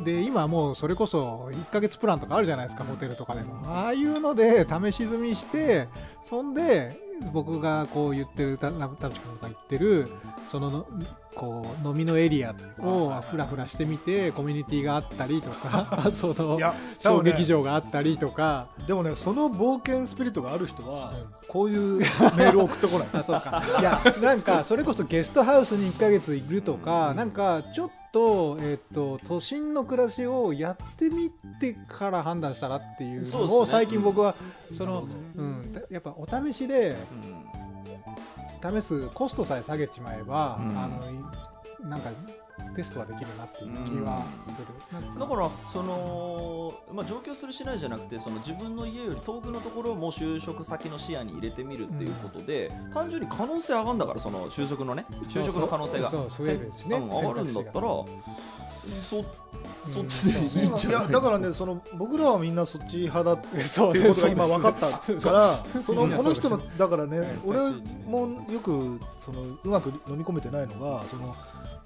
[0.02, 3.54] で、今もうそれこそ1ヶ月プランとかあるじゃないですか、ホテルとかでも。
[3.66, 5.86] ああいうので試し済みして、
[6.24, 6.90] そんで、
[7.32, 10.08] 僕がこう言ってる、た田淵君が言ってる、
[10.50, 10.86] そのの、
[11.36, 16.58] こう、飲みのエリアをふらふらしてみて、コミュニティがあったりとか、 その
[16.98, 21.36] 小劇場があったりとか、でもねその冒険スピリットがある人は、うん。
[21.48, 23.08] こういうメールを送ってこない。
[23.14, 23.62] あそうか。
[23.78, 34.34] いやなんかそれこそゲストハウスに1ヶ月いるとか、なんかちょっと,、えっと都心の暮らしをやってみてから判断したらっていうのを最近僕は
[34.72, 37.65] そのうん、やっぱお試しでうん
[38.62, 40.78] 試すコストさえ下げちまえば、うん。
[40.78, 42.10] あのいなんか
[42.74, 44.22] テストはできるなっていう気は
[44.56, 45.20] する、なんか。
[45.20, 56.10] だからその、まあ、上京するしないじゃなくてその自分の家より遠くのところも就職先の視野に入れてみるっていうことで、単純に可能性上がるんだからその就職のね就職の可能性が。
[56.10, 57.88] そうそう増えるしねうん上がるんだったら
[59.02, 59.24] そ
[59.92, 67.28] そっちでいいんじゃないいやだからねその僕らはみんなそっち派だっていうことが今分かったからそのこの人のだからねはい。
[67.44, 67.58] 俺
[68.06, 71.34] もよくそのうまく飲み込めてないのがその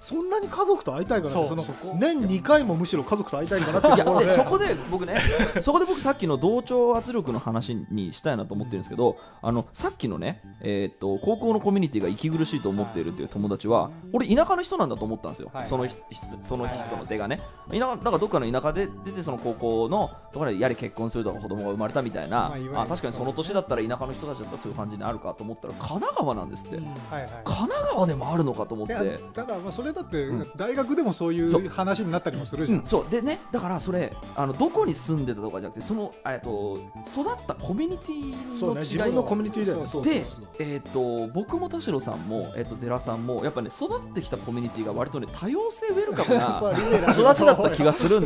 [0.01, 1.63] そんなに家族と会いたいからその
[1.99, 4.03] 年2回もむしろ家族と会いたいかなって。
[4.03, 5.17] ところででそこで僕ね
[5.61, 15.67] そこで僕さっきの同調圧力の話にしたいなと思ってるんですけどあのさっきのね、えーっと高校のコミュニティが息苦しいと思っているっていう友達は俺田舎の人なんだと思ったんですよ、はい。
[15.67, 16.01] その人
[16.41, 17.41] その人の出がね。
[17.69, 26.85] 田舎だからどっかの田舎で出てその高校のところでやれ結婚するとか子供が生まれたみたいな、まあ確かにその年だったら田舎の人たちだったらそういう感じになるかと思ったら神奈川なんですって、うん。
[26.85, 27.29] はいはい。
[27.43, 28.93] 神奈川でもあるのかと思って。
[29.33, 30.51] だからまあそれだってうん。
[30.55, 31.63] 大学でもそういそう。
[31.63, 33.09] う話になったりもするじゃん、うん、そう。
[33.09, 36.77] でねだからそれあのどこに住んでたとかじゃなくてその、えっと
[37.07, 40.09] 育ったコミュニティの違いね自分のコミュニティだよね。
[40.09, 40.25] で
[40.59, 48.25] えー、と僕も田代さんも、えー、と寺さんもやっぱね育ってきたコミュニティが割とね多様性ウェルカム な育ちだった気がするん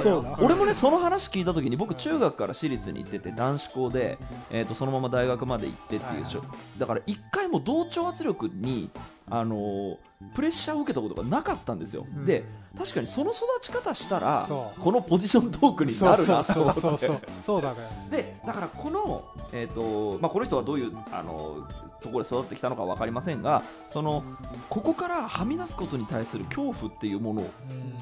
[0.00, 0.22] すよ。
[0.22, 4.18] で俺もねその話聞いた時に僕中学から私立に行ってて男子校で、
[4.50, 6.42] えー、とそのまま大学まで行ってっていうしょ、
[6.78, 8.90] だから一回も同調圧力に
[9.30, 9.96] あのー
[10.34, 12.24] プレッシャーを受けたことがなかったんですよ、うん。
[12.24, 12.42] で
[12.78, 16.80] 確かにその育ち方したらこのポジショントークになるなとそう思って。
[16.80, 17.76] そうそうそうそうだね。
[18.10, 21.68] でだからこの、えーとまあ、この人はどういうあの
[22.00, 24.24] ところで育ってきたのか分かりませんがその
[24.70, 27.50] ここからはみ出すことに対する恐怖っていうものを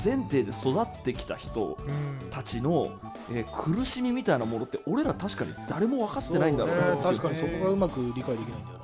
[0.05, 2.31] 前提で育ってきた人うん。
[2.31, 2.87] たちの、
[3.33, 7.03] えー苦しみみたいなものって俺ら確かに誰も分かってないんだろうなね。
[7.03, 8.84] 確かにそこがうまく理解できないんだようん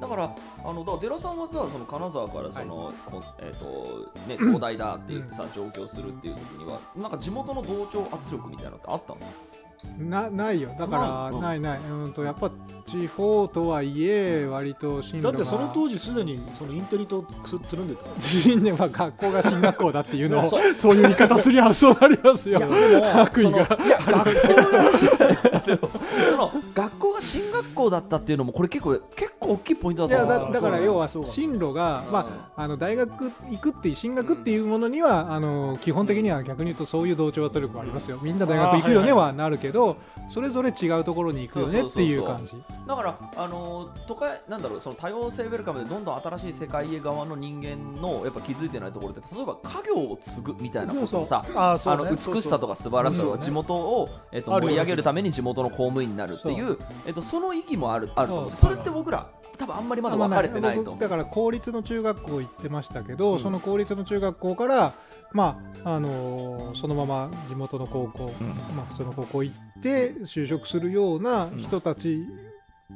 [0.00, 0.30] だから
[0.64, 9.30] あのだから寺さんはさその金沢からその、こえーとね、東大だって言ってさ、上京するっていう時にはなんか地元の同調圧力みたいなのってあったんです
[9.62, 9.68] か？
[9.96, 10.70] なないよ。
[10.76, 11.32] だからない。
[11.32, 11.40] うん。
[11.40, 11.78] ないない。
[11.88, 12.50] うんとやっぱ
[12.90, 18.02] 地方とはいえ割と進路だってその当時すでにそのインテリとつつるんでた。
[18.20, 22.58] 人では学校が進学校だっていうのをそ そういう言い方すりゃそうなりますよ。
[22.58, 23.66] いやでも悪意が。
[23.68, 25.88] そのいや学校
[26.30, 30.48] その学校がが進学校だったっていうのもこれ結構結構大きいポイントいやだと思う。
[30.50, 32.12] んですよだだから要は進路が、うん。
[32.12, 32.26] ま
[32.56, 38.18] あ、あの大学行くっていう進学っていうものには、あの基本的には逆に言うとそういう同調圧力はありますよ。
[38.22, 39.96] みんな大学行くよねはなるけど
[40.30, 42.52] それぞれ違うところに行くよねっていう感じ。
[42.86, 58.50] だから、あのー都会なんだろうその多様性ウェルカムでどんどん新しい世界へ側の人間のやっぱ気づいてないところって例えば家業を継ぐみたいなことをさあの美しさとか素晴らしさとか地元を、えっと盛り上げるために地元の公務員になるっていうえっとその意義もあるあると思う。
[58.50, 58.56] そう。
[58.56, 60.94] それって僕ら多分あんまりまだ分かれてないと思う。
[60.94, 63.40] 僕だから公立の中学校行ってましたけど、うん。
[63.40, 64.92] その公立の中学校から、
[65.32, 68.48] まああのーそのまま地元の高校、うん。
[68.76, 72.18] まあ、普通の高校行って就職するような人たち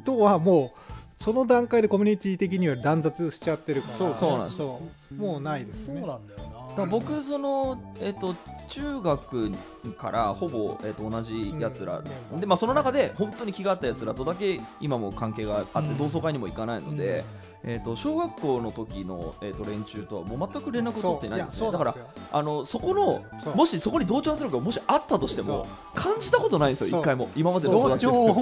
[0.05, 0.75] とはも
[1.21, 5.15] うその段階でコミュニティ的には断絶しちゃってるからそうそうなんですそう。
[5.15, 6.41] もうないですそうねなんだよ
[6.77, 6.87] な。
[6.87, 8.35] 僕その、えっと
[8.73, 9.53] 中学
[9.99, 15.99] からほぼ、えっと同じやつら、うんでまあ、その中で本当に気が合ったやつらとだけ今も関係があって、うん。
[15.99, 17.23] 同窓会にも行かないので、
[17.65, 21.95] えっと小学校の時の、えっと連中とはもう全く連絡を取っていないんですねだから
[22.33, 23.23] あのそこの
[23.55, 27.29] もしそこに同調圧力がもしあったとしても感じたことないんですよ一回も。
[27.37, 28.33] 今まで同調を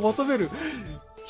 [0.00, 0.50] 求める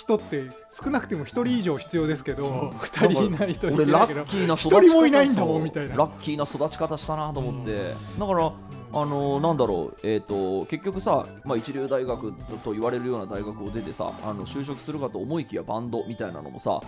[0.04, 0.50] 人って
[0.82, 5.96] 少なくても1人以上必要ですけど2人いないといないけどラッキーな育ち一方人もいないんだもんみたいな。
[5.96, 8.52] ラッキーな育ち方したなと思って、だから
[8.92, 16.80] あのなんだろう、えー、と結局さ、まあ、一流大学と言われるような大学を出てさあの就職するかと思いきやバンドみたいなのもさ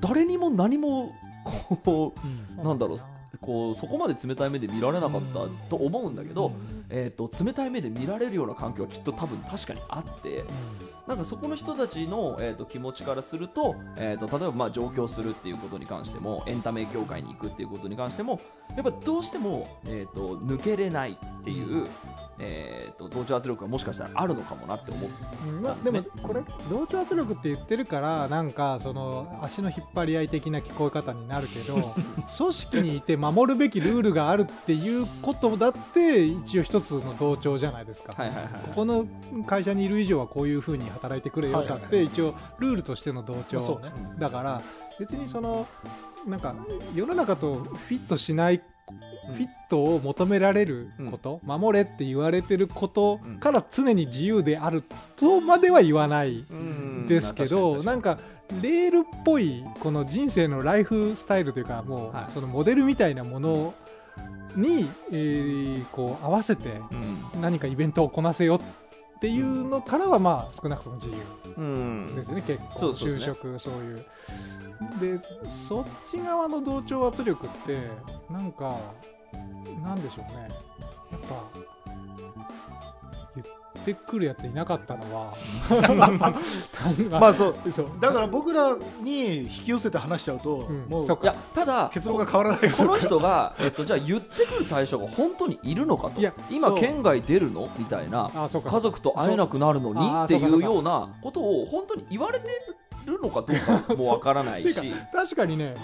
[0.00, 1.12] 誰にも何も
[1.84, 2.14] こ
[2.60, 2.98] うなんだろう
[3.40, 6.52] こうそこまで冷たい目で見られなかったと思うんだけど、
[6.88, 10.44] えー、と冷たい目で見られるような環境はきっと多分確かにあって
[11.06, 18.40] なんかそこの人たちの、えー、と気持ちからすると,、えー、と例えばまあ上京するっていうことに関してもエンタメ業界に行くっていうことに関しても
[18.76, 21.86] やっぱどうしても、えー、と抜けれないっていう、
[22.38, 25.10] えー、と同調圧力がもしかしたらあるのかもなって思う。
[25.48, 31.74] うんまあ、でもこれ同調圧力って言ってるからなんかその足の引っ張り合い的な聞こえ方になるけど
[32.36, 38.12] 組織にいて守るべきルールがあるっていうことだって一応一つの同調じゃないですか。
[38.16, 39.06] はいはいはいここの
[39.46, 43.80] 会社にいる以上はこういうふうに働いてくれよだって一応ルールとしての同調、
[44.18, 44.62] だから
[44.98, 45.66] 別にその
[46.26, 46.54] なんか
[46.94, 48.62] 世の中とフィットしない
[49.26, 54.82] フィットを求められること、守れって言われてることから常に自由である
[55.16, 57.06] とまでは言わないうん。
[57.08, 58.18] ですけど、なんか
[58.60, 62.32] レールっぽいこの人生のライフスタイルというかもう、はい。
[62.32, 63.74] そのモデルみたいなもの
[64.56, 66.80] に、えーこう合わせて
[67.34, 67.40] うん。
[67.40, 68.60] 何かイベントをこなせよっ
[69.24, 71.14] ていうのからはまあ少なくとも自由
[71.56, 72.14] うん。
[72.14, 72.78] ですよね、結構。
[72.78, 73.32] そうそうですね。
[73.32, 73.96] 就職そういう。
[75.00, 77.78] でそっち側の同調圧力って
[78.30, 78.76] なんか
[79.82, 80.48] なんでしょうね。
[81.10, 81.62] やっぱ言
[83.78, 85.34] ってくるやついなかったのは。
[87.20, 87.54] まあそう。
[87.72, 87.86] そう。
[88.00, 90.86] だから僕らに引き寄せて話しちゃうと、うん。
[90.88, 96.20] もういやただ結論が変わらないこの人が、えっと、じゃあ言ってくる対象が本当にいるのかと。
[96.50, 97.68] 今県外出るの？
[97.78, 98.30] みたいな。
[98.34, 100.24] 家族と会えなくなるのに？
[100.24, 102.46] っていうようなことを本当に言われて
[103.10, 104.74] るのかどうかもわからないし。
[105.12, 105.74] 確かにね、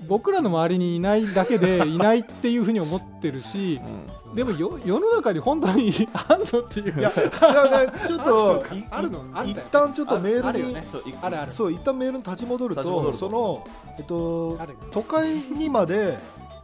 [0.00, 3.80] い僕らの周りにいないだけで いないっていうふうに思ってるし
[4.28, 4.34] うん。
[4.34, 7.00] でもよ世の中に本当にあんのっていう。
[7.00, 10.86] いやいやねちょっといあるの一旦ちょっとメールに、あるよね。
[11.48, 13.18] そう一旦メールに立ち戻ると立ち戻ると。
[13.18, 13.66] その
[13.98, 14.58] えっと
[14.92, 16.18] 都会にまで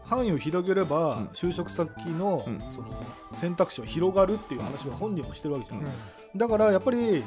[0.08, 1.24] 範囲を広げれば、うん。
[1.32, 2.62] 就職先の,、うん。
[2.70, 2.88] その
[3.32, 5.86] 選択肢は広がるっていう話は本人もしてるわけじゃん、うん。
[6.36, 7.24] だからやっぱり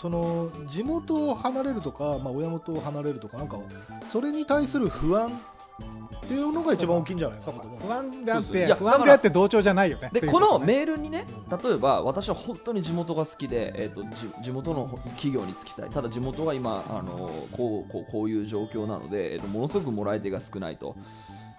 [0.00, 3.58] その地元を離れるとか、まあ、親元を離れるとかなんか
[4.06, 7.80] それに対する不安っていうのが一番大きいんじゃないかなと思う。
[7.80, 10.08] 不安であっそうそういてや不安であって同調じゃないよね。
[10.12, 14.08] でこのメールにね例えば私は本当に地元が好きで、えー、とじ
[14.42, 15.90] 地元の企業に就きたい。
[15.90, 20.94] ただ地元が今あのこうこうこういう状況なので、えー、とものすごくもらい手が少ないと。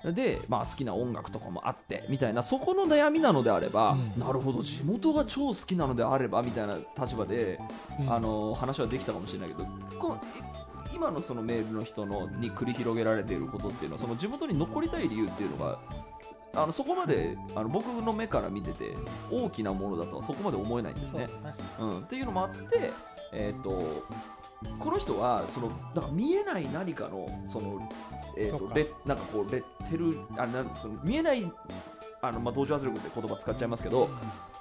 [0.03, 4.19] で、まあ、好きな音楽とかもあってみたいなそこの悩みなのであれば、うん。
[4.19, 7.59] なるほど地元が超好きなのであればみたいな立場で、
[7.99, 8.13] うん。
[8.13, 9.65] あの話はできたかもしれないけど
[9.99, 10.19] このい
[10.93, 15.79] 今のそのメールの人のに繰り広げられていることっていうのはその地元に残りたい理由っていうのが
[16.53, 18.95] あのそこまであの僕の目から見てて
[19.29, 21.27] 大きなものだとはそこまで思えないんですね。
[21.79, 22.91] うん、っていうのもあって、
[23.31, 24.03] えー、と
[24.79, 27.89] この人はそのだから見えない何かのその、
[28.37, 28.73] えー、そっか。
[28.73, 31.49] とレなんかこうレッテルあなんその見えない
[32.21, 34.09] あの、まあ、同調圧力って言葉使っちゃいますけど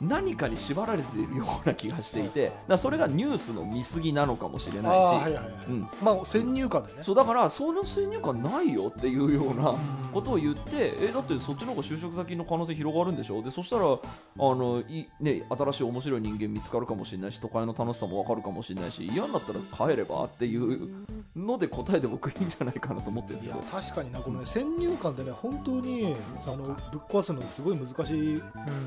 [0.01, 7.03] 何かに縛られているような気がしていてだそれがニュースの見過ぎなのかもしれあないし、あはいはいはい、うん、まあ先入観でね。
[7.03, 9.75] そうだからその先入観ないよっていうような
[10.13, 13.43] ことを言ってえだってそっちの方が就職先の可能性広がるんでしょ？
[13.43, 13.89] でそしたらあ
[14.39, 20.89] のい、ね、新しい面白い人間見つかるかもしれないし都会の楽しさも分かるかもしれないし嫌になったら帰ればっていう
[21.37, 23.65] ので答えで僕いいんじゃないかなと思ってるんですけど。
[23.71, 24.21] 確かにな。
[24.21, 26.77] この、ね、先入観ってね本当にあのぶっ
[27.09, 28.43] 壊すのすごい難しい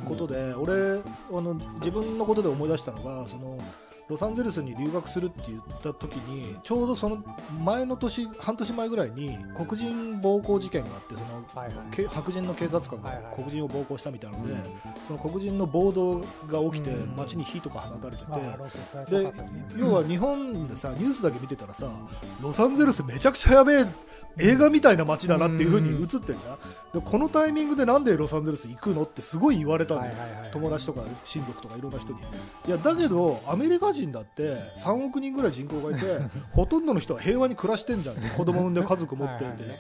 [0.06, 3.58] ことで、俺あの自分のことで思い出したのがその
[4.10, 7.24] ロサンゼルスに留学するって言った時にちょうどその
[7.64, 11.88] 前の年半年前ぐらいに黒人暴行事件があってそのはいはい。
[11.92, 13.34] け白人の警察官がはいはい。
[13.36, 14.64] 黒人を暴行したみたいなので、うん。
[15.08, 16.26] その黒人の暴動が
[16.74, 17.16] 起きてうん。
[17.16, 21.90] 街に火とか放たれてて、まあロケットで要は日本でさニュースだけ見てたらさ
[22.42, 23.86] ロサンゼルスめちゃくちゃやべえ
[24.38, 26.58] 映画みたいな街だなっていう風に映ってんじゃん
[26.94, 30.14] でこのタイミングでなんでロサンゼルス行くのってすごい言われたんだよ、
[30.52, 32.20] 友達とか親族とかいろんな人に。
[32.20, 36.20] いやだけどアメリカ人だって3億人ぐらい人口がいて
[36.54, 38.30] ほとんどの人は平和に暮らしてんじゃんって。
[38.30, 39.80] 子供産んで家族持っていてはい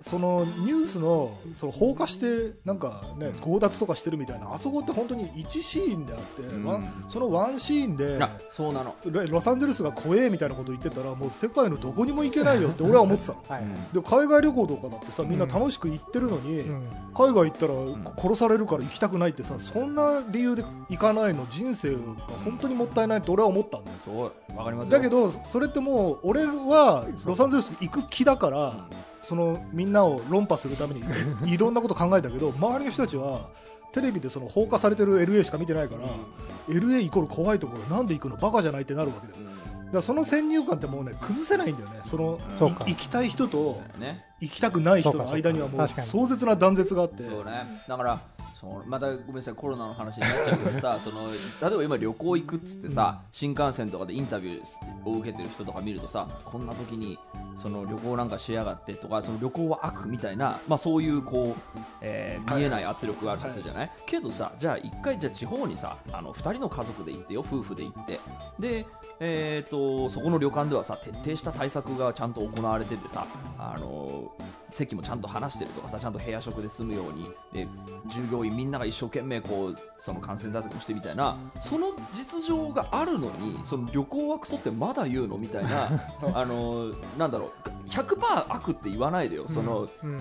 [0.00, 6.92] そのニュースのその放火してなんかね強奪とかしてるみたいなあそこって本当に1シーンであって、うん。
[7.08, 8.18] そのワンシーンで
[8.50, 13.42] そうなの、ロロサンゼルスが怖えみたいなこと言ってたらもう世界のどこにも行けないよって俺は思ってたの。
[13.48, 13.62] はい。
[13.62, 16.88] はいで海外旅行とかだってさみんな楽しく行ってるのに、うん。
[17.14, 17.72] 海外行ったら
[18.20, 21.98] 殺されるから行きたくないってさそんな理由で行かないの人生が
[22.44, 24.90] 本当にもったいないって俺は思ったんだよそうわかりますよ。
[24.90, 28.86] だけどそれってもう俺はロサンゼルス行く気だから
[29.26, 31.00] そのみんなを論破するために
[31.44, 33.40] い いろんなこと考えたけど周りの人たちは
[33.92, 36.02] テレビでその放火されてる LA しか見てないから、
[36.68, 38.36] LA イコール怖いところなんで行くの？
[38.36, 39.50] バカじゃないってなるわけだよ
[39.86, 42.00] だからその先入観ってもうね崩せないんだよね。
[42.04, 42.84] そのそうか。
[42.86, 44.24] い行きたい人とね。
[44.40, 47.24] 行きたくない人の間にはもう壮絶な断絶があって。
[47.28, 47.82] そうね。
[47.88, 48.18] だから
[48.70, 57.18] そうまたごめんなさいコロナの話になっちゃうけどさ その例えば今旅行行くっつってさ、新幹線とかでインタビューを受けてる人とか見るとさこんな時に
[57.56, 68.20] その旅行なんかしやがってとかその旅行は悪みたいな、まあ、そういうこう、えー見えない圧力があるとするじゃない、けどさじゃあ一回じゃあ地方にさあの2人の家族で行ってよ夫婦で行って。
[68.58, 68.86] で、
[69.20, 73.26] えー、とそこの旅館ではさ徹底した対策がちゃんと行われててさ
[73.58, 74.30] あの
[74.68, 77.26] 席もちゃんと離してるとかさちゃんと部屋食で済むように。
[77.52, 77.66] で
[78.08, 85.88] 従業員みんなが一生懸命こうその感染対策をしてみたいなその実情があるのにその旅行はクソってまだ言うのみたいな
[86.34, 87.50] あのなんだろう
[87.88, 89.46] 100%悪って言わないでよ。
[89.48, 90.20] その、うん。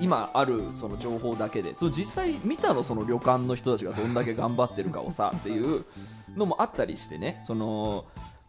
[0.00, 1.76] 今あるその情報だけで。
[1.76, 5.84] その実際見たのその旅館の人たちがどんだけ頑張ってるかをさっていう
[6.36, 8.04] のもあったりしてねその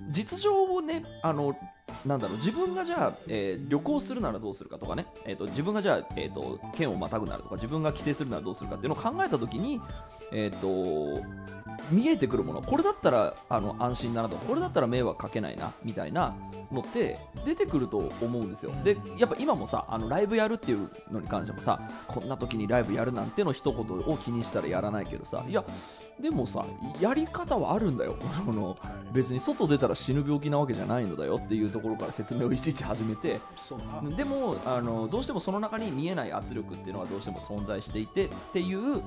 [0.09, 1.55] 実情をねあの
[2.05, 9.81] なんだろう自分がじゃあ、えー旅行するならどうするかとかね、えー、と自分がじゃあ、えー、と県をまたぐならとか自分が帰省するならどうするかっていうのを考えた時に、
[10.31, 11.21] えー、と
[11.91, 16.35] 見えてくるものこれだったらあの安心だなとかこれだったら迷惑かけないなみたいな
[16.71, 18.71] のって出てくると思うんですよ。
[18.83, 25.63] でやっぱ今もさあのライブやるっていうのに関してもさこんな時にライブやるなんての一言を気にしたらやらないけどさいや
[26.21, 26.65] でもさ
[26.99, 28.15] やり方はあるんだよ。
[28.45, 28.77] この
[29.11, 33.39] 別に外出たら死ぬ病気なわけじゃないのだよっていうところから説明をいちいち始めて。
[34.15, 39.01] でもあのどうしてもその中に見えない圧力っていうのはどうしても存在していてっていう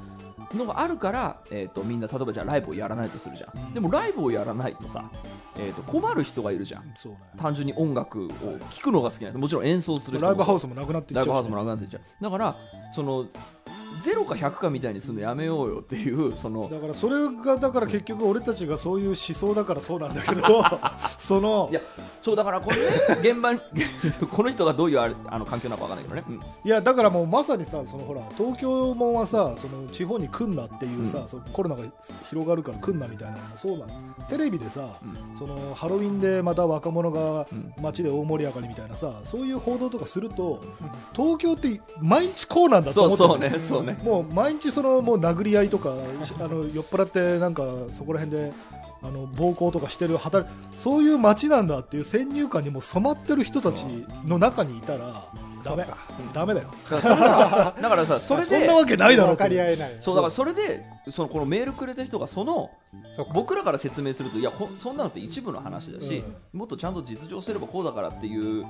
[0.55, 3.75] のがあるから、えー、とみんな例えばじゃあライブをやらないとするじゃん、うん。
[3.75, 5.11] でもライブをやらないとさ、
[5.59, 6.83] えー、と困る人がいるじゃん。
[6.83, 6.95] ね。
[7.39, 8.29] 単純に音楽を
[8.71, 9.39] 聴くのが好きな人。
[9.39, 12.03] もちろん演奏する人もライブハウスもなくなっていっちゃライブハウスもなくなっていっちゃう。
[12.23, 12.57] だから
[12.95, 13.27] その
[14.03, 20.43] 0か100かみたいにするのやめようよっていうそのだからそれがだから結局俺たちがそういう思想だからそうなんだけど
[21.19, 21.81] そのいや
[22.23, 22.83] そうだからこれね
[23.31, 23.61] 現場に
[24.31, 31.29] この人がどういうあれあの環境なのかわかんないけどね、いやだからもうまさにさそのほら東京もんはさその地方に来んなっていうさ、うん。
[31.29, 31.83] そのコロナが
[32.29, 33.93] 広がるから来んなみたいなのもそうなの
[34.29, 35.39] テレビでさ、うん。
[35.39, 37.75] そのハロウィンでまた若者がうん。
[37.81, 40.61] 街で大盛り上がりみたいなさそういう報道とかすると
[41.15, 43.99] 東京って毎日こうなんだとそう思ってるそうねそうね。
[44.03, 45.91] もう毎日そのもう殴り合いとか
[46.41, 47.63] あの酔っ払ってなんか
[47.93, 48.53] そこら辺で
[49.03, 53.85] あの暴行とかしてる働そういう街なんだっていう先入観にも染まってる人たち
[54.25, 55.25] の中にいたら
[55.63, 55.87] ダメ。
[56.33, 56.69] ダメだよ。
[56.91, 59.99] だからさそれでそんなわけないだろ分かってり合えない。
[60.01, 62.71] そうだからそれでそのこのメールくれた人がその
[63.33, 68.67] 僕らから説明するといやこそんなのって一部の話だし、もっとちゃんと実情すればこうだからっていうっ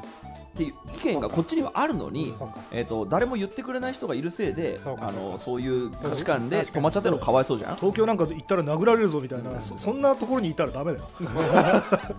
[0.57, 2.35] ていう意見がこっちにはあるのに
[2.73, 5.09] えー、と誰も言ってくれない人がいるせいでそうか。
[5.09, 7.77] あのそういう価値観で止まっちゃってるのかわいそうじゃん？
[7.77, 11.09] 東京なんか行ったら殴られるぞみたいな、そそんなところにいたらダメだよ。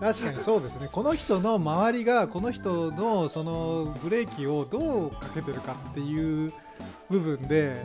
[0.00, 0.88] かにそうですね。
[0.90, 6.52] この人の周りがこの人のそのブレーキをどうかけてるかっていう
[7.10, 7.84] 部分で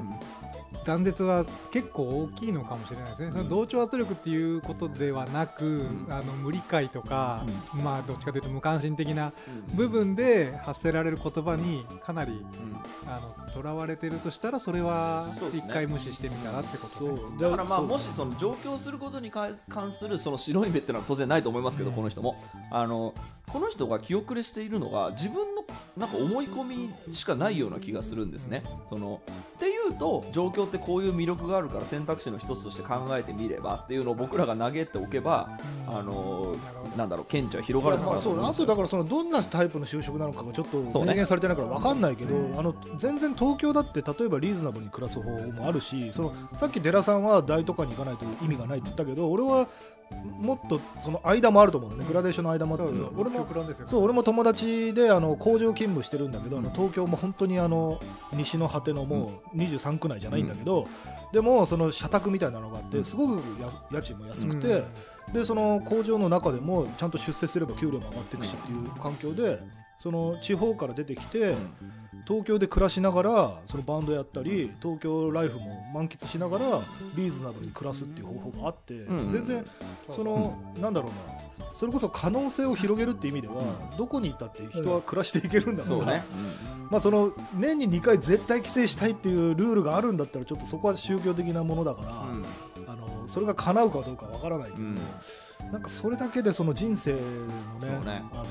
[0.83, 6.07] 断絶は結構大きいのかもしれないですね、その同調圧力っていうことではなく、ん。
[6.09, 7.45] あの無理解とか、
[7.83, 9.33] まあどっちかというと無関心的な
[9.69, 9.75] うん。
[9.75, 13.09] 部分で発せられる言葉にかなりうん。
[13.11, 17.11] あのとらわれてるとしたらそれは一回無視してみたらってことそね。
[17.37, 17.41] う。
[17.41, 21.95] だからまあもしその上京することに関関するその白い目っていうのは当然ないと思いますけど、うん。
[21.95, 22.35] この人も。
[22.71, 23.13] あの
[23.51, 25.65] この人が気遅れしているのが自分の
[25.97, 28.63] なんか思い込みしかないような気がするんですね。
[28.89, 29.21] その
[29.57, 35.49] っていうと状況ってこういう魅力があるから選択肢の一つとして考えてみればっていうのを僕らが投げておけば、
[35.89, 35.97] うん。
[35.97, 36.55] あの
[36.95, 42.59] なんだろう見地は広がるのかなと思いますあとだからそのどんなタイプの就職なのかがちょっと明言されてないから分かんないけど、うん。
[42.59, 49.67] あの全然東京だって例えばリーズナブルに暮らす方法もあるしそのさっき寺さんは大都会に行かないと意味がないって言ったけど俺は
[50.41, 52.05] もっとその間もあると思うのね。
[52.07, 53.21] グラデーションの間もあってそうそう。
[53.21, 53.47] 俺も
[53.85, 56.73] そう俺も友達であの工場勤務してるんだけど、あのうん。
[56.73, 57.99] 東京も本当にあの
[58.33, 60.87] 西の果てのもう23区内じゃないんだけど、
[61.31, 64.83] でもその社宅みたいなのがあってすごくや家賃も安くて、
[65.33, 69.59] でその工場の中でもちゃんと出世すれば給料も上がっていくしっていう環境で
[69.99, 71.55] その地方から出てきて
[72.27, 76.65] 東京で暮らしながらそのバンドやったり東京ライフも満喫しながら
[77.15, 79.29] リーズナブルに暮らすっていう方法があって、うん。
[79.29, 79.65] 全然
[80.09, 83.63] その、なんだろうなそれこそ可能性を広げるっていう意味では、
[83.97, 86.23] どこに行ったって人は暮らしていけるんだから、ね、
[86.89, 92.45] まあ、その年に2回絶対帰省したいっていうルールがあるんだったらちょっとそこは宗教的なものだから、うん。
[92.87, 94.97] あのそれが叶うかどうかわからないけど、うん
[95.71, 97.27] なんかそれだけでその人生のねね
[97.81, 98.43] あのなんていう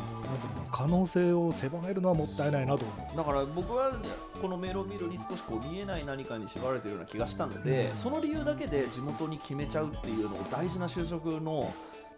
[0.56, 3.16] の可能性を狭めるのはもったいないなと思う。
[3.16, 3.92] だから僕は
[4.40, 11.72] このメールを見るに少しこう見えない何かに縛られているような気がしたので、その理由だけで地元に決めちゃうっていうのを大事な就職の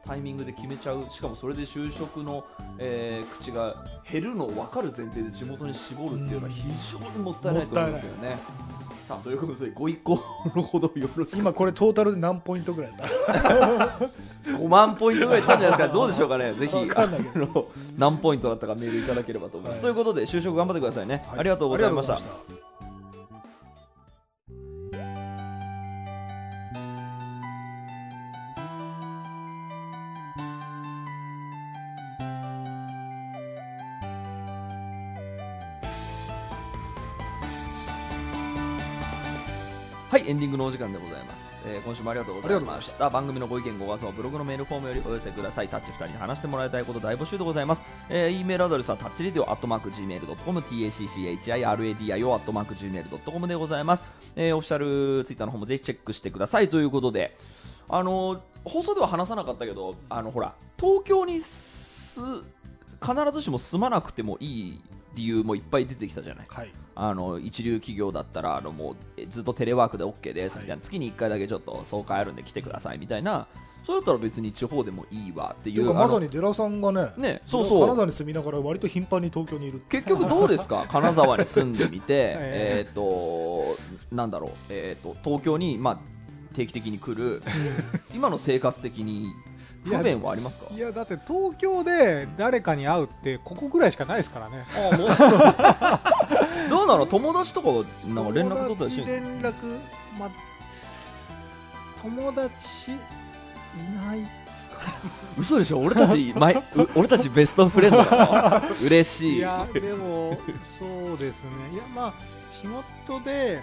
[0.07, 2.45] タイミングで決めちゃうしかもそれで就職の、
[2.79, 8.37] えー口が減るのを分かる前提で地元に絞るっていうのは非常にもったいないと思うんですよね。
[9.13, 10.15] さあということでご一行
[10.55, 11.39] のほどよろしく。
[11.39, 13.05] 今これトータルで何ポイントぐらいだ？
[13.05, 13.09] っ
[14.45, 15.93] た5万ポイントぐらいいったんじゃないですか？
[15.95, 16.53] どうでしょうかね？
[16.55, 16.77] ぜひ。
[17.99, 21.39] 何ポイントだったかメールいただければと思います、はいということで就職頑張ってくださいね、はい。
[21.41, 22.62] ありがとうございました
[40.23, 41.53] はい、エンディングのお時間でございます。
[41.67, 43.11] えー今週もありがとうございまました。
[43.11, 45.69] 番組のご意見、ご感想はブログのメールフォームよりお寄せください。
[45.69, 47.83] タッチ2人に話してもらいたいこと大募集でございます。
[48.09, 54.05] えー、E メールアドレスはタッチレディオアットマーク Gmail.com、tacchiradio アットマーク Gmail.com でございます。
[54.37, 57.37] えー、オフィシャルツイッターの方もぜひチェックしてくださいということで、
[57.89, 64.83] あのー放送では話さなかったけど、あの、ほら、東京にす、必ずしも住まなくてもいい
[65.15, 66.47] 理由もいっぱい出てきたじゃない。
[66.49, 66.73] はい。
[66.95, 73.47] あの一流企業だったらあのもうえずっとテレワークで OK ですみたいな、月に1回だけちょっと総会あるんで来てくださいみたいな。
[73.87, 77.81] そうだったら別に地方でもいいわっていうまさに寺さんがねねそうそう。
[77.81, 79.81] 金沢に住みながら割と頻繁に東京にいる。
[79.89, 80.87] 結局どうですか？
[80.93, 82.05] 金沢に住んでみて
[82.39, 83.77] ええっと
[84.15, 85.99] なんだろうえっと東京にまあ
[86.55, 87.43] 定期的に来る。
[88.15, 89.33] 今の生活的に
[89.85, 90.67] 不便はありますか？
[90.75, 94.65] いやだって東京で誰かに会うってここぐらいしかないですからね。
[94.77, 95.07] あも
[96.67, 96.71] う。
[96.71, 97.07] どうなの？
[97.07, 97.69] 友達とか
[98.07, 99.55] なんか連絡取ったりして友る達連絡
[100.19, 100.31] ま
[102.03, 102.97] 友達い
[104.07, 104.27] ない
[105.39, 105.79] 嘘でしょ？
[105.81, 106.61] 俺たち前う
[106.95, 109.37] 俺たちベストフレンドなの 嬉しい。
[109.37, 110.39] いやでも
[110.79, 111.75] そうですね。
[111.75, 112.13] いやまあ
[112.61, 112.67] 仕
[113.07, 113.61] 事で、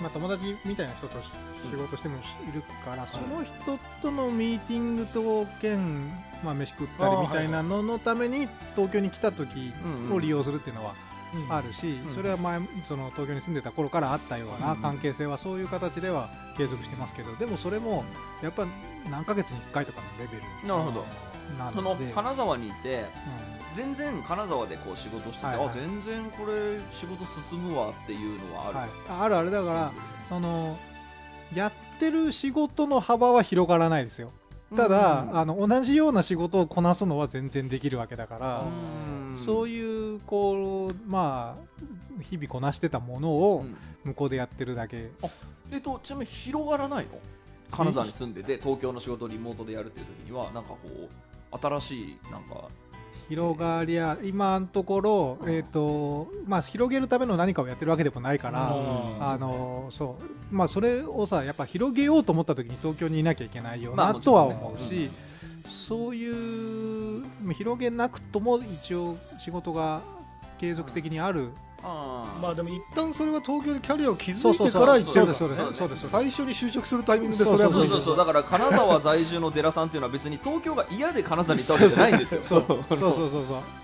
[0.00, 1.26] まあ、友達みたいな人とし
[1.70, 6.08] 仕事してもいるから、その人とのミーティングと兼、
[6.42, 9.72] まあ、飯食ったりみたいなののために東京に来た時
[10.10, 10.94] を利用するっていうのは
[11.48, 12.14] あるし、うん。
[12.14, 18.04] それは前その東京に住んでた頃からあったようなうん関係性はそういう形では継続してますけどでもそれも
[18.42, 18.66] やっぱ
[19.10, 21.04] 何ヶ月に1回とかのレベルなるほど。
[21.58, 23.04] なそのので、金沢にいて
[23.51, 25.68] う全然金沢でこう仕事してて、はいはい。
[25.68, 29.92] あ全然これ仕事進むわっていうのはある、んはい、あるあるだから
[30.28, 30.76] その
[31.54, 34.30] やってる仕事の幅は広がらないですよ。
[34.74, 38.64] ただ、あの同じような仕事をこなすのは全然できるわけだから、
[39.44, 43.66] そういいうこうまあ日々こなしてたものを
[44.04, 45.10] 向こうでやってるだけ、
[45.70, 47.10] えっとちなみに広がらないの？
[47.70, 52.68] 金沢に住んでて東京の仕事をリモートでやるっていう時にはなんかこう新しいなんか
[53.32, 59.26] 広がりゃ今のところ、うんえーとまあ、広げるための何かをやってるわけでもないから、うん。
[59.26, 60.54] あのそう。
[60.54, 65.08] まあ、それをさやっぱ広げようと思った時に東京にいなきゃいけないよまあなとは思うし、
[65.88, 70.02] そういうまあ広げなくとも一応仕事が
[70.60, 78.16] 継続的にあるあまあでも一旦それは東京でキャリアを築いてから行ってるから最初に就職するタイミングでそれはそうそうそう。
[78.16, 82.42] だから金沢在住の寺さんっていうのは別に東京が嫌で金沢に行ったわけじゃないんですよ。
[82.42, 82.98] そうそうそう。
[82.98, 83.42] そうそう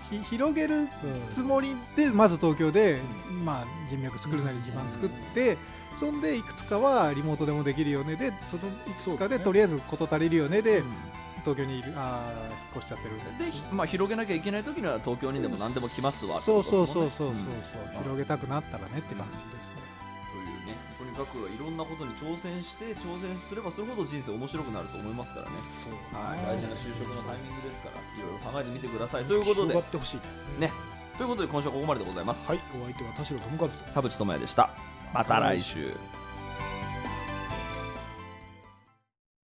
[0.09, 0.87] ひ広げる
[1.33, 2.99] つもりでまず東京で、
[3.45, 5.57] まあ、人脈作るなり地盤作って、
[5.99, 10.81] そんでいくつかはリモートでもできるよねでそのいくつかで、とりあえず事足りるよねで、
[11.41, 13.15] 東京にいるあー引っ越しちゃってる。
[13.37, 19.81] で、ひまあ、広げなきゃいけない時には東京にでも何でも来ますわそうそうそうそうそうですもん広げたくなったらねって感じですね、
[20.31, 21.57] というねとにかくい。
[21.57, 25.51] ろんなことに挑戦して挑戦すればするほど人生面白くなると思いますからね。
[25.75, 26.45] そうはい。
[26.45, 29.25] 大事な就職のタイミングですからいろいろ考えてみてください。
[29.25, 29.73] ということで。
[29.73, 30.61] 広がってほしい。
[30.61, 30.71] ね。
[31.17, 32.47] ということで今週はここまででございます。
[32.47, 32.59] はい。
[32.79, 33.77] お相手は田代智和と。
[33.93, 34.69] 田淵智也でした。
[35.13, 35.93] また来週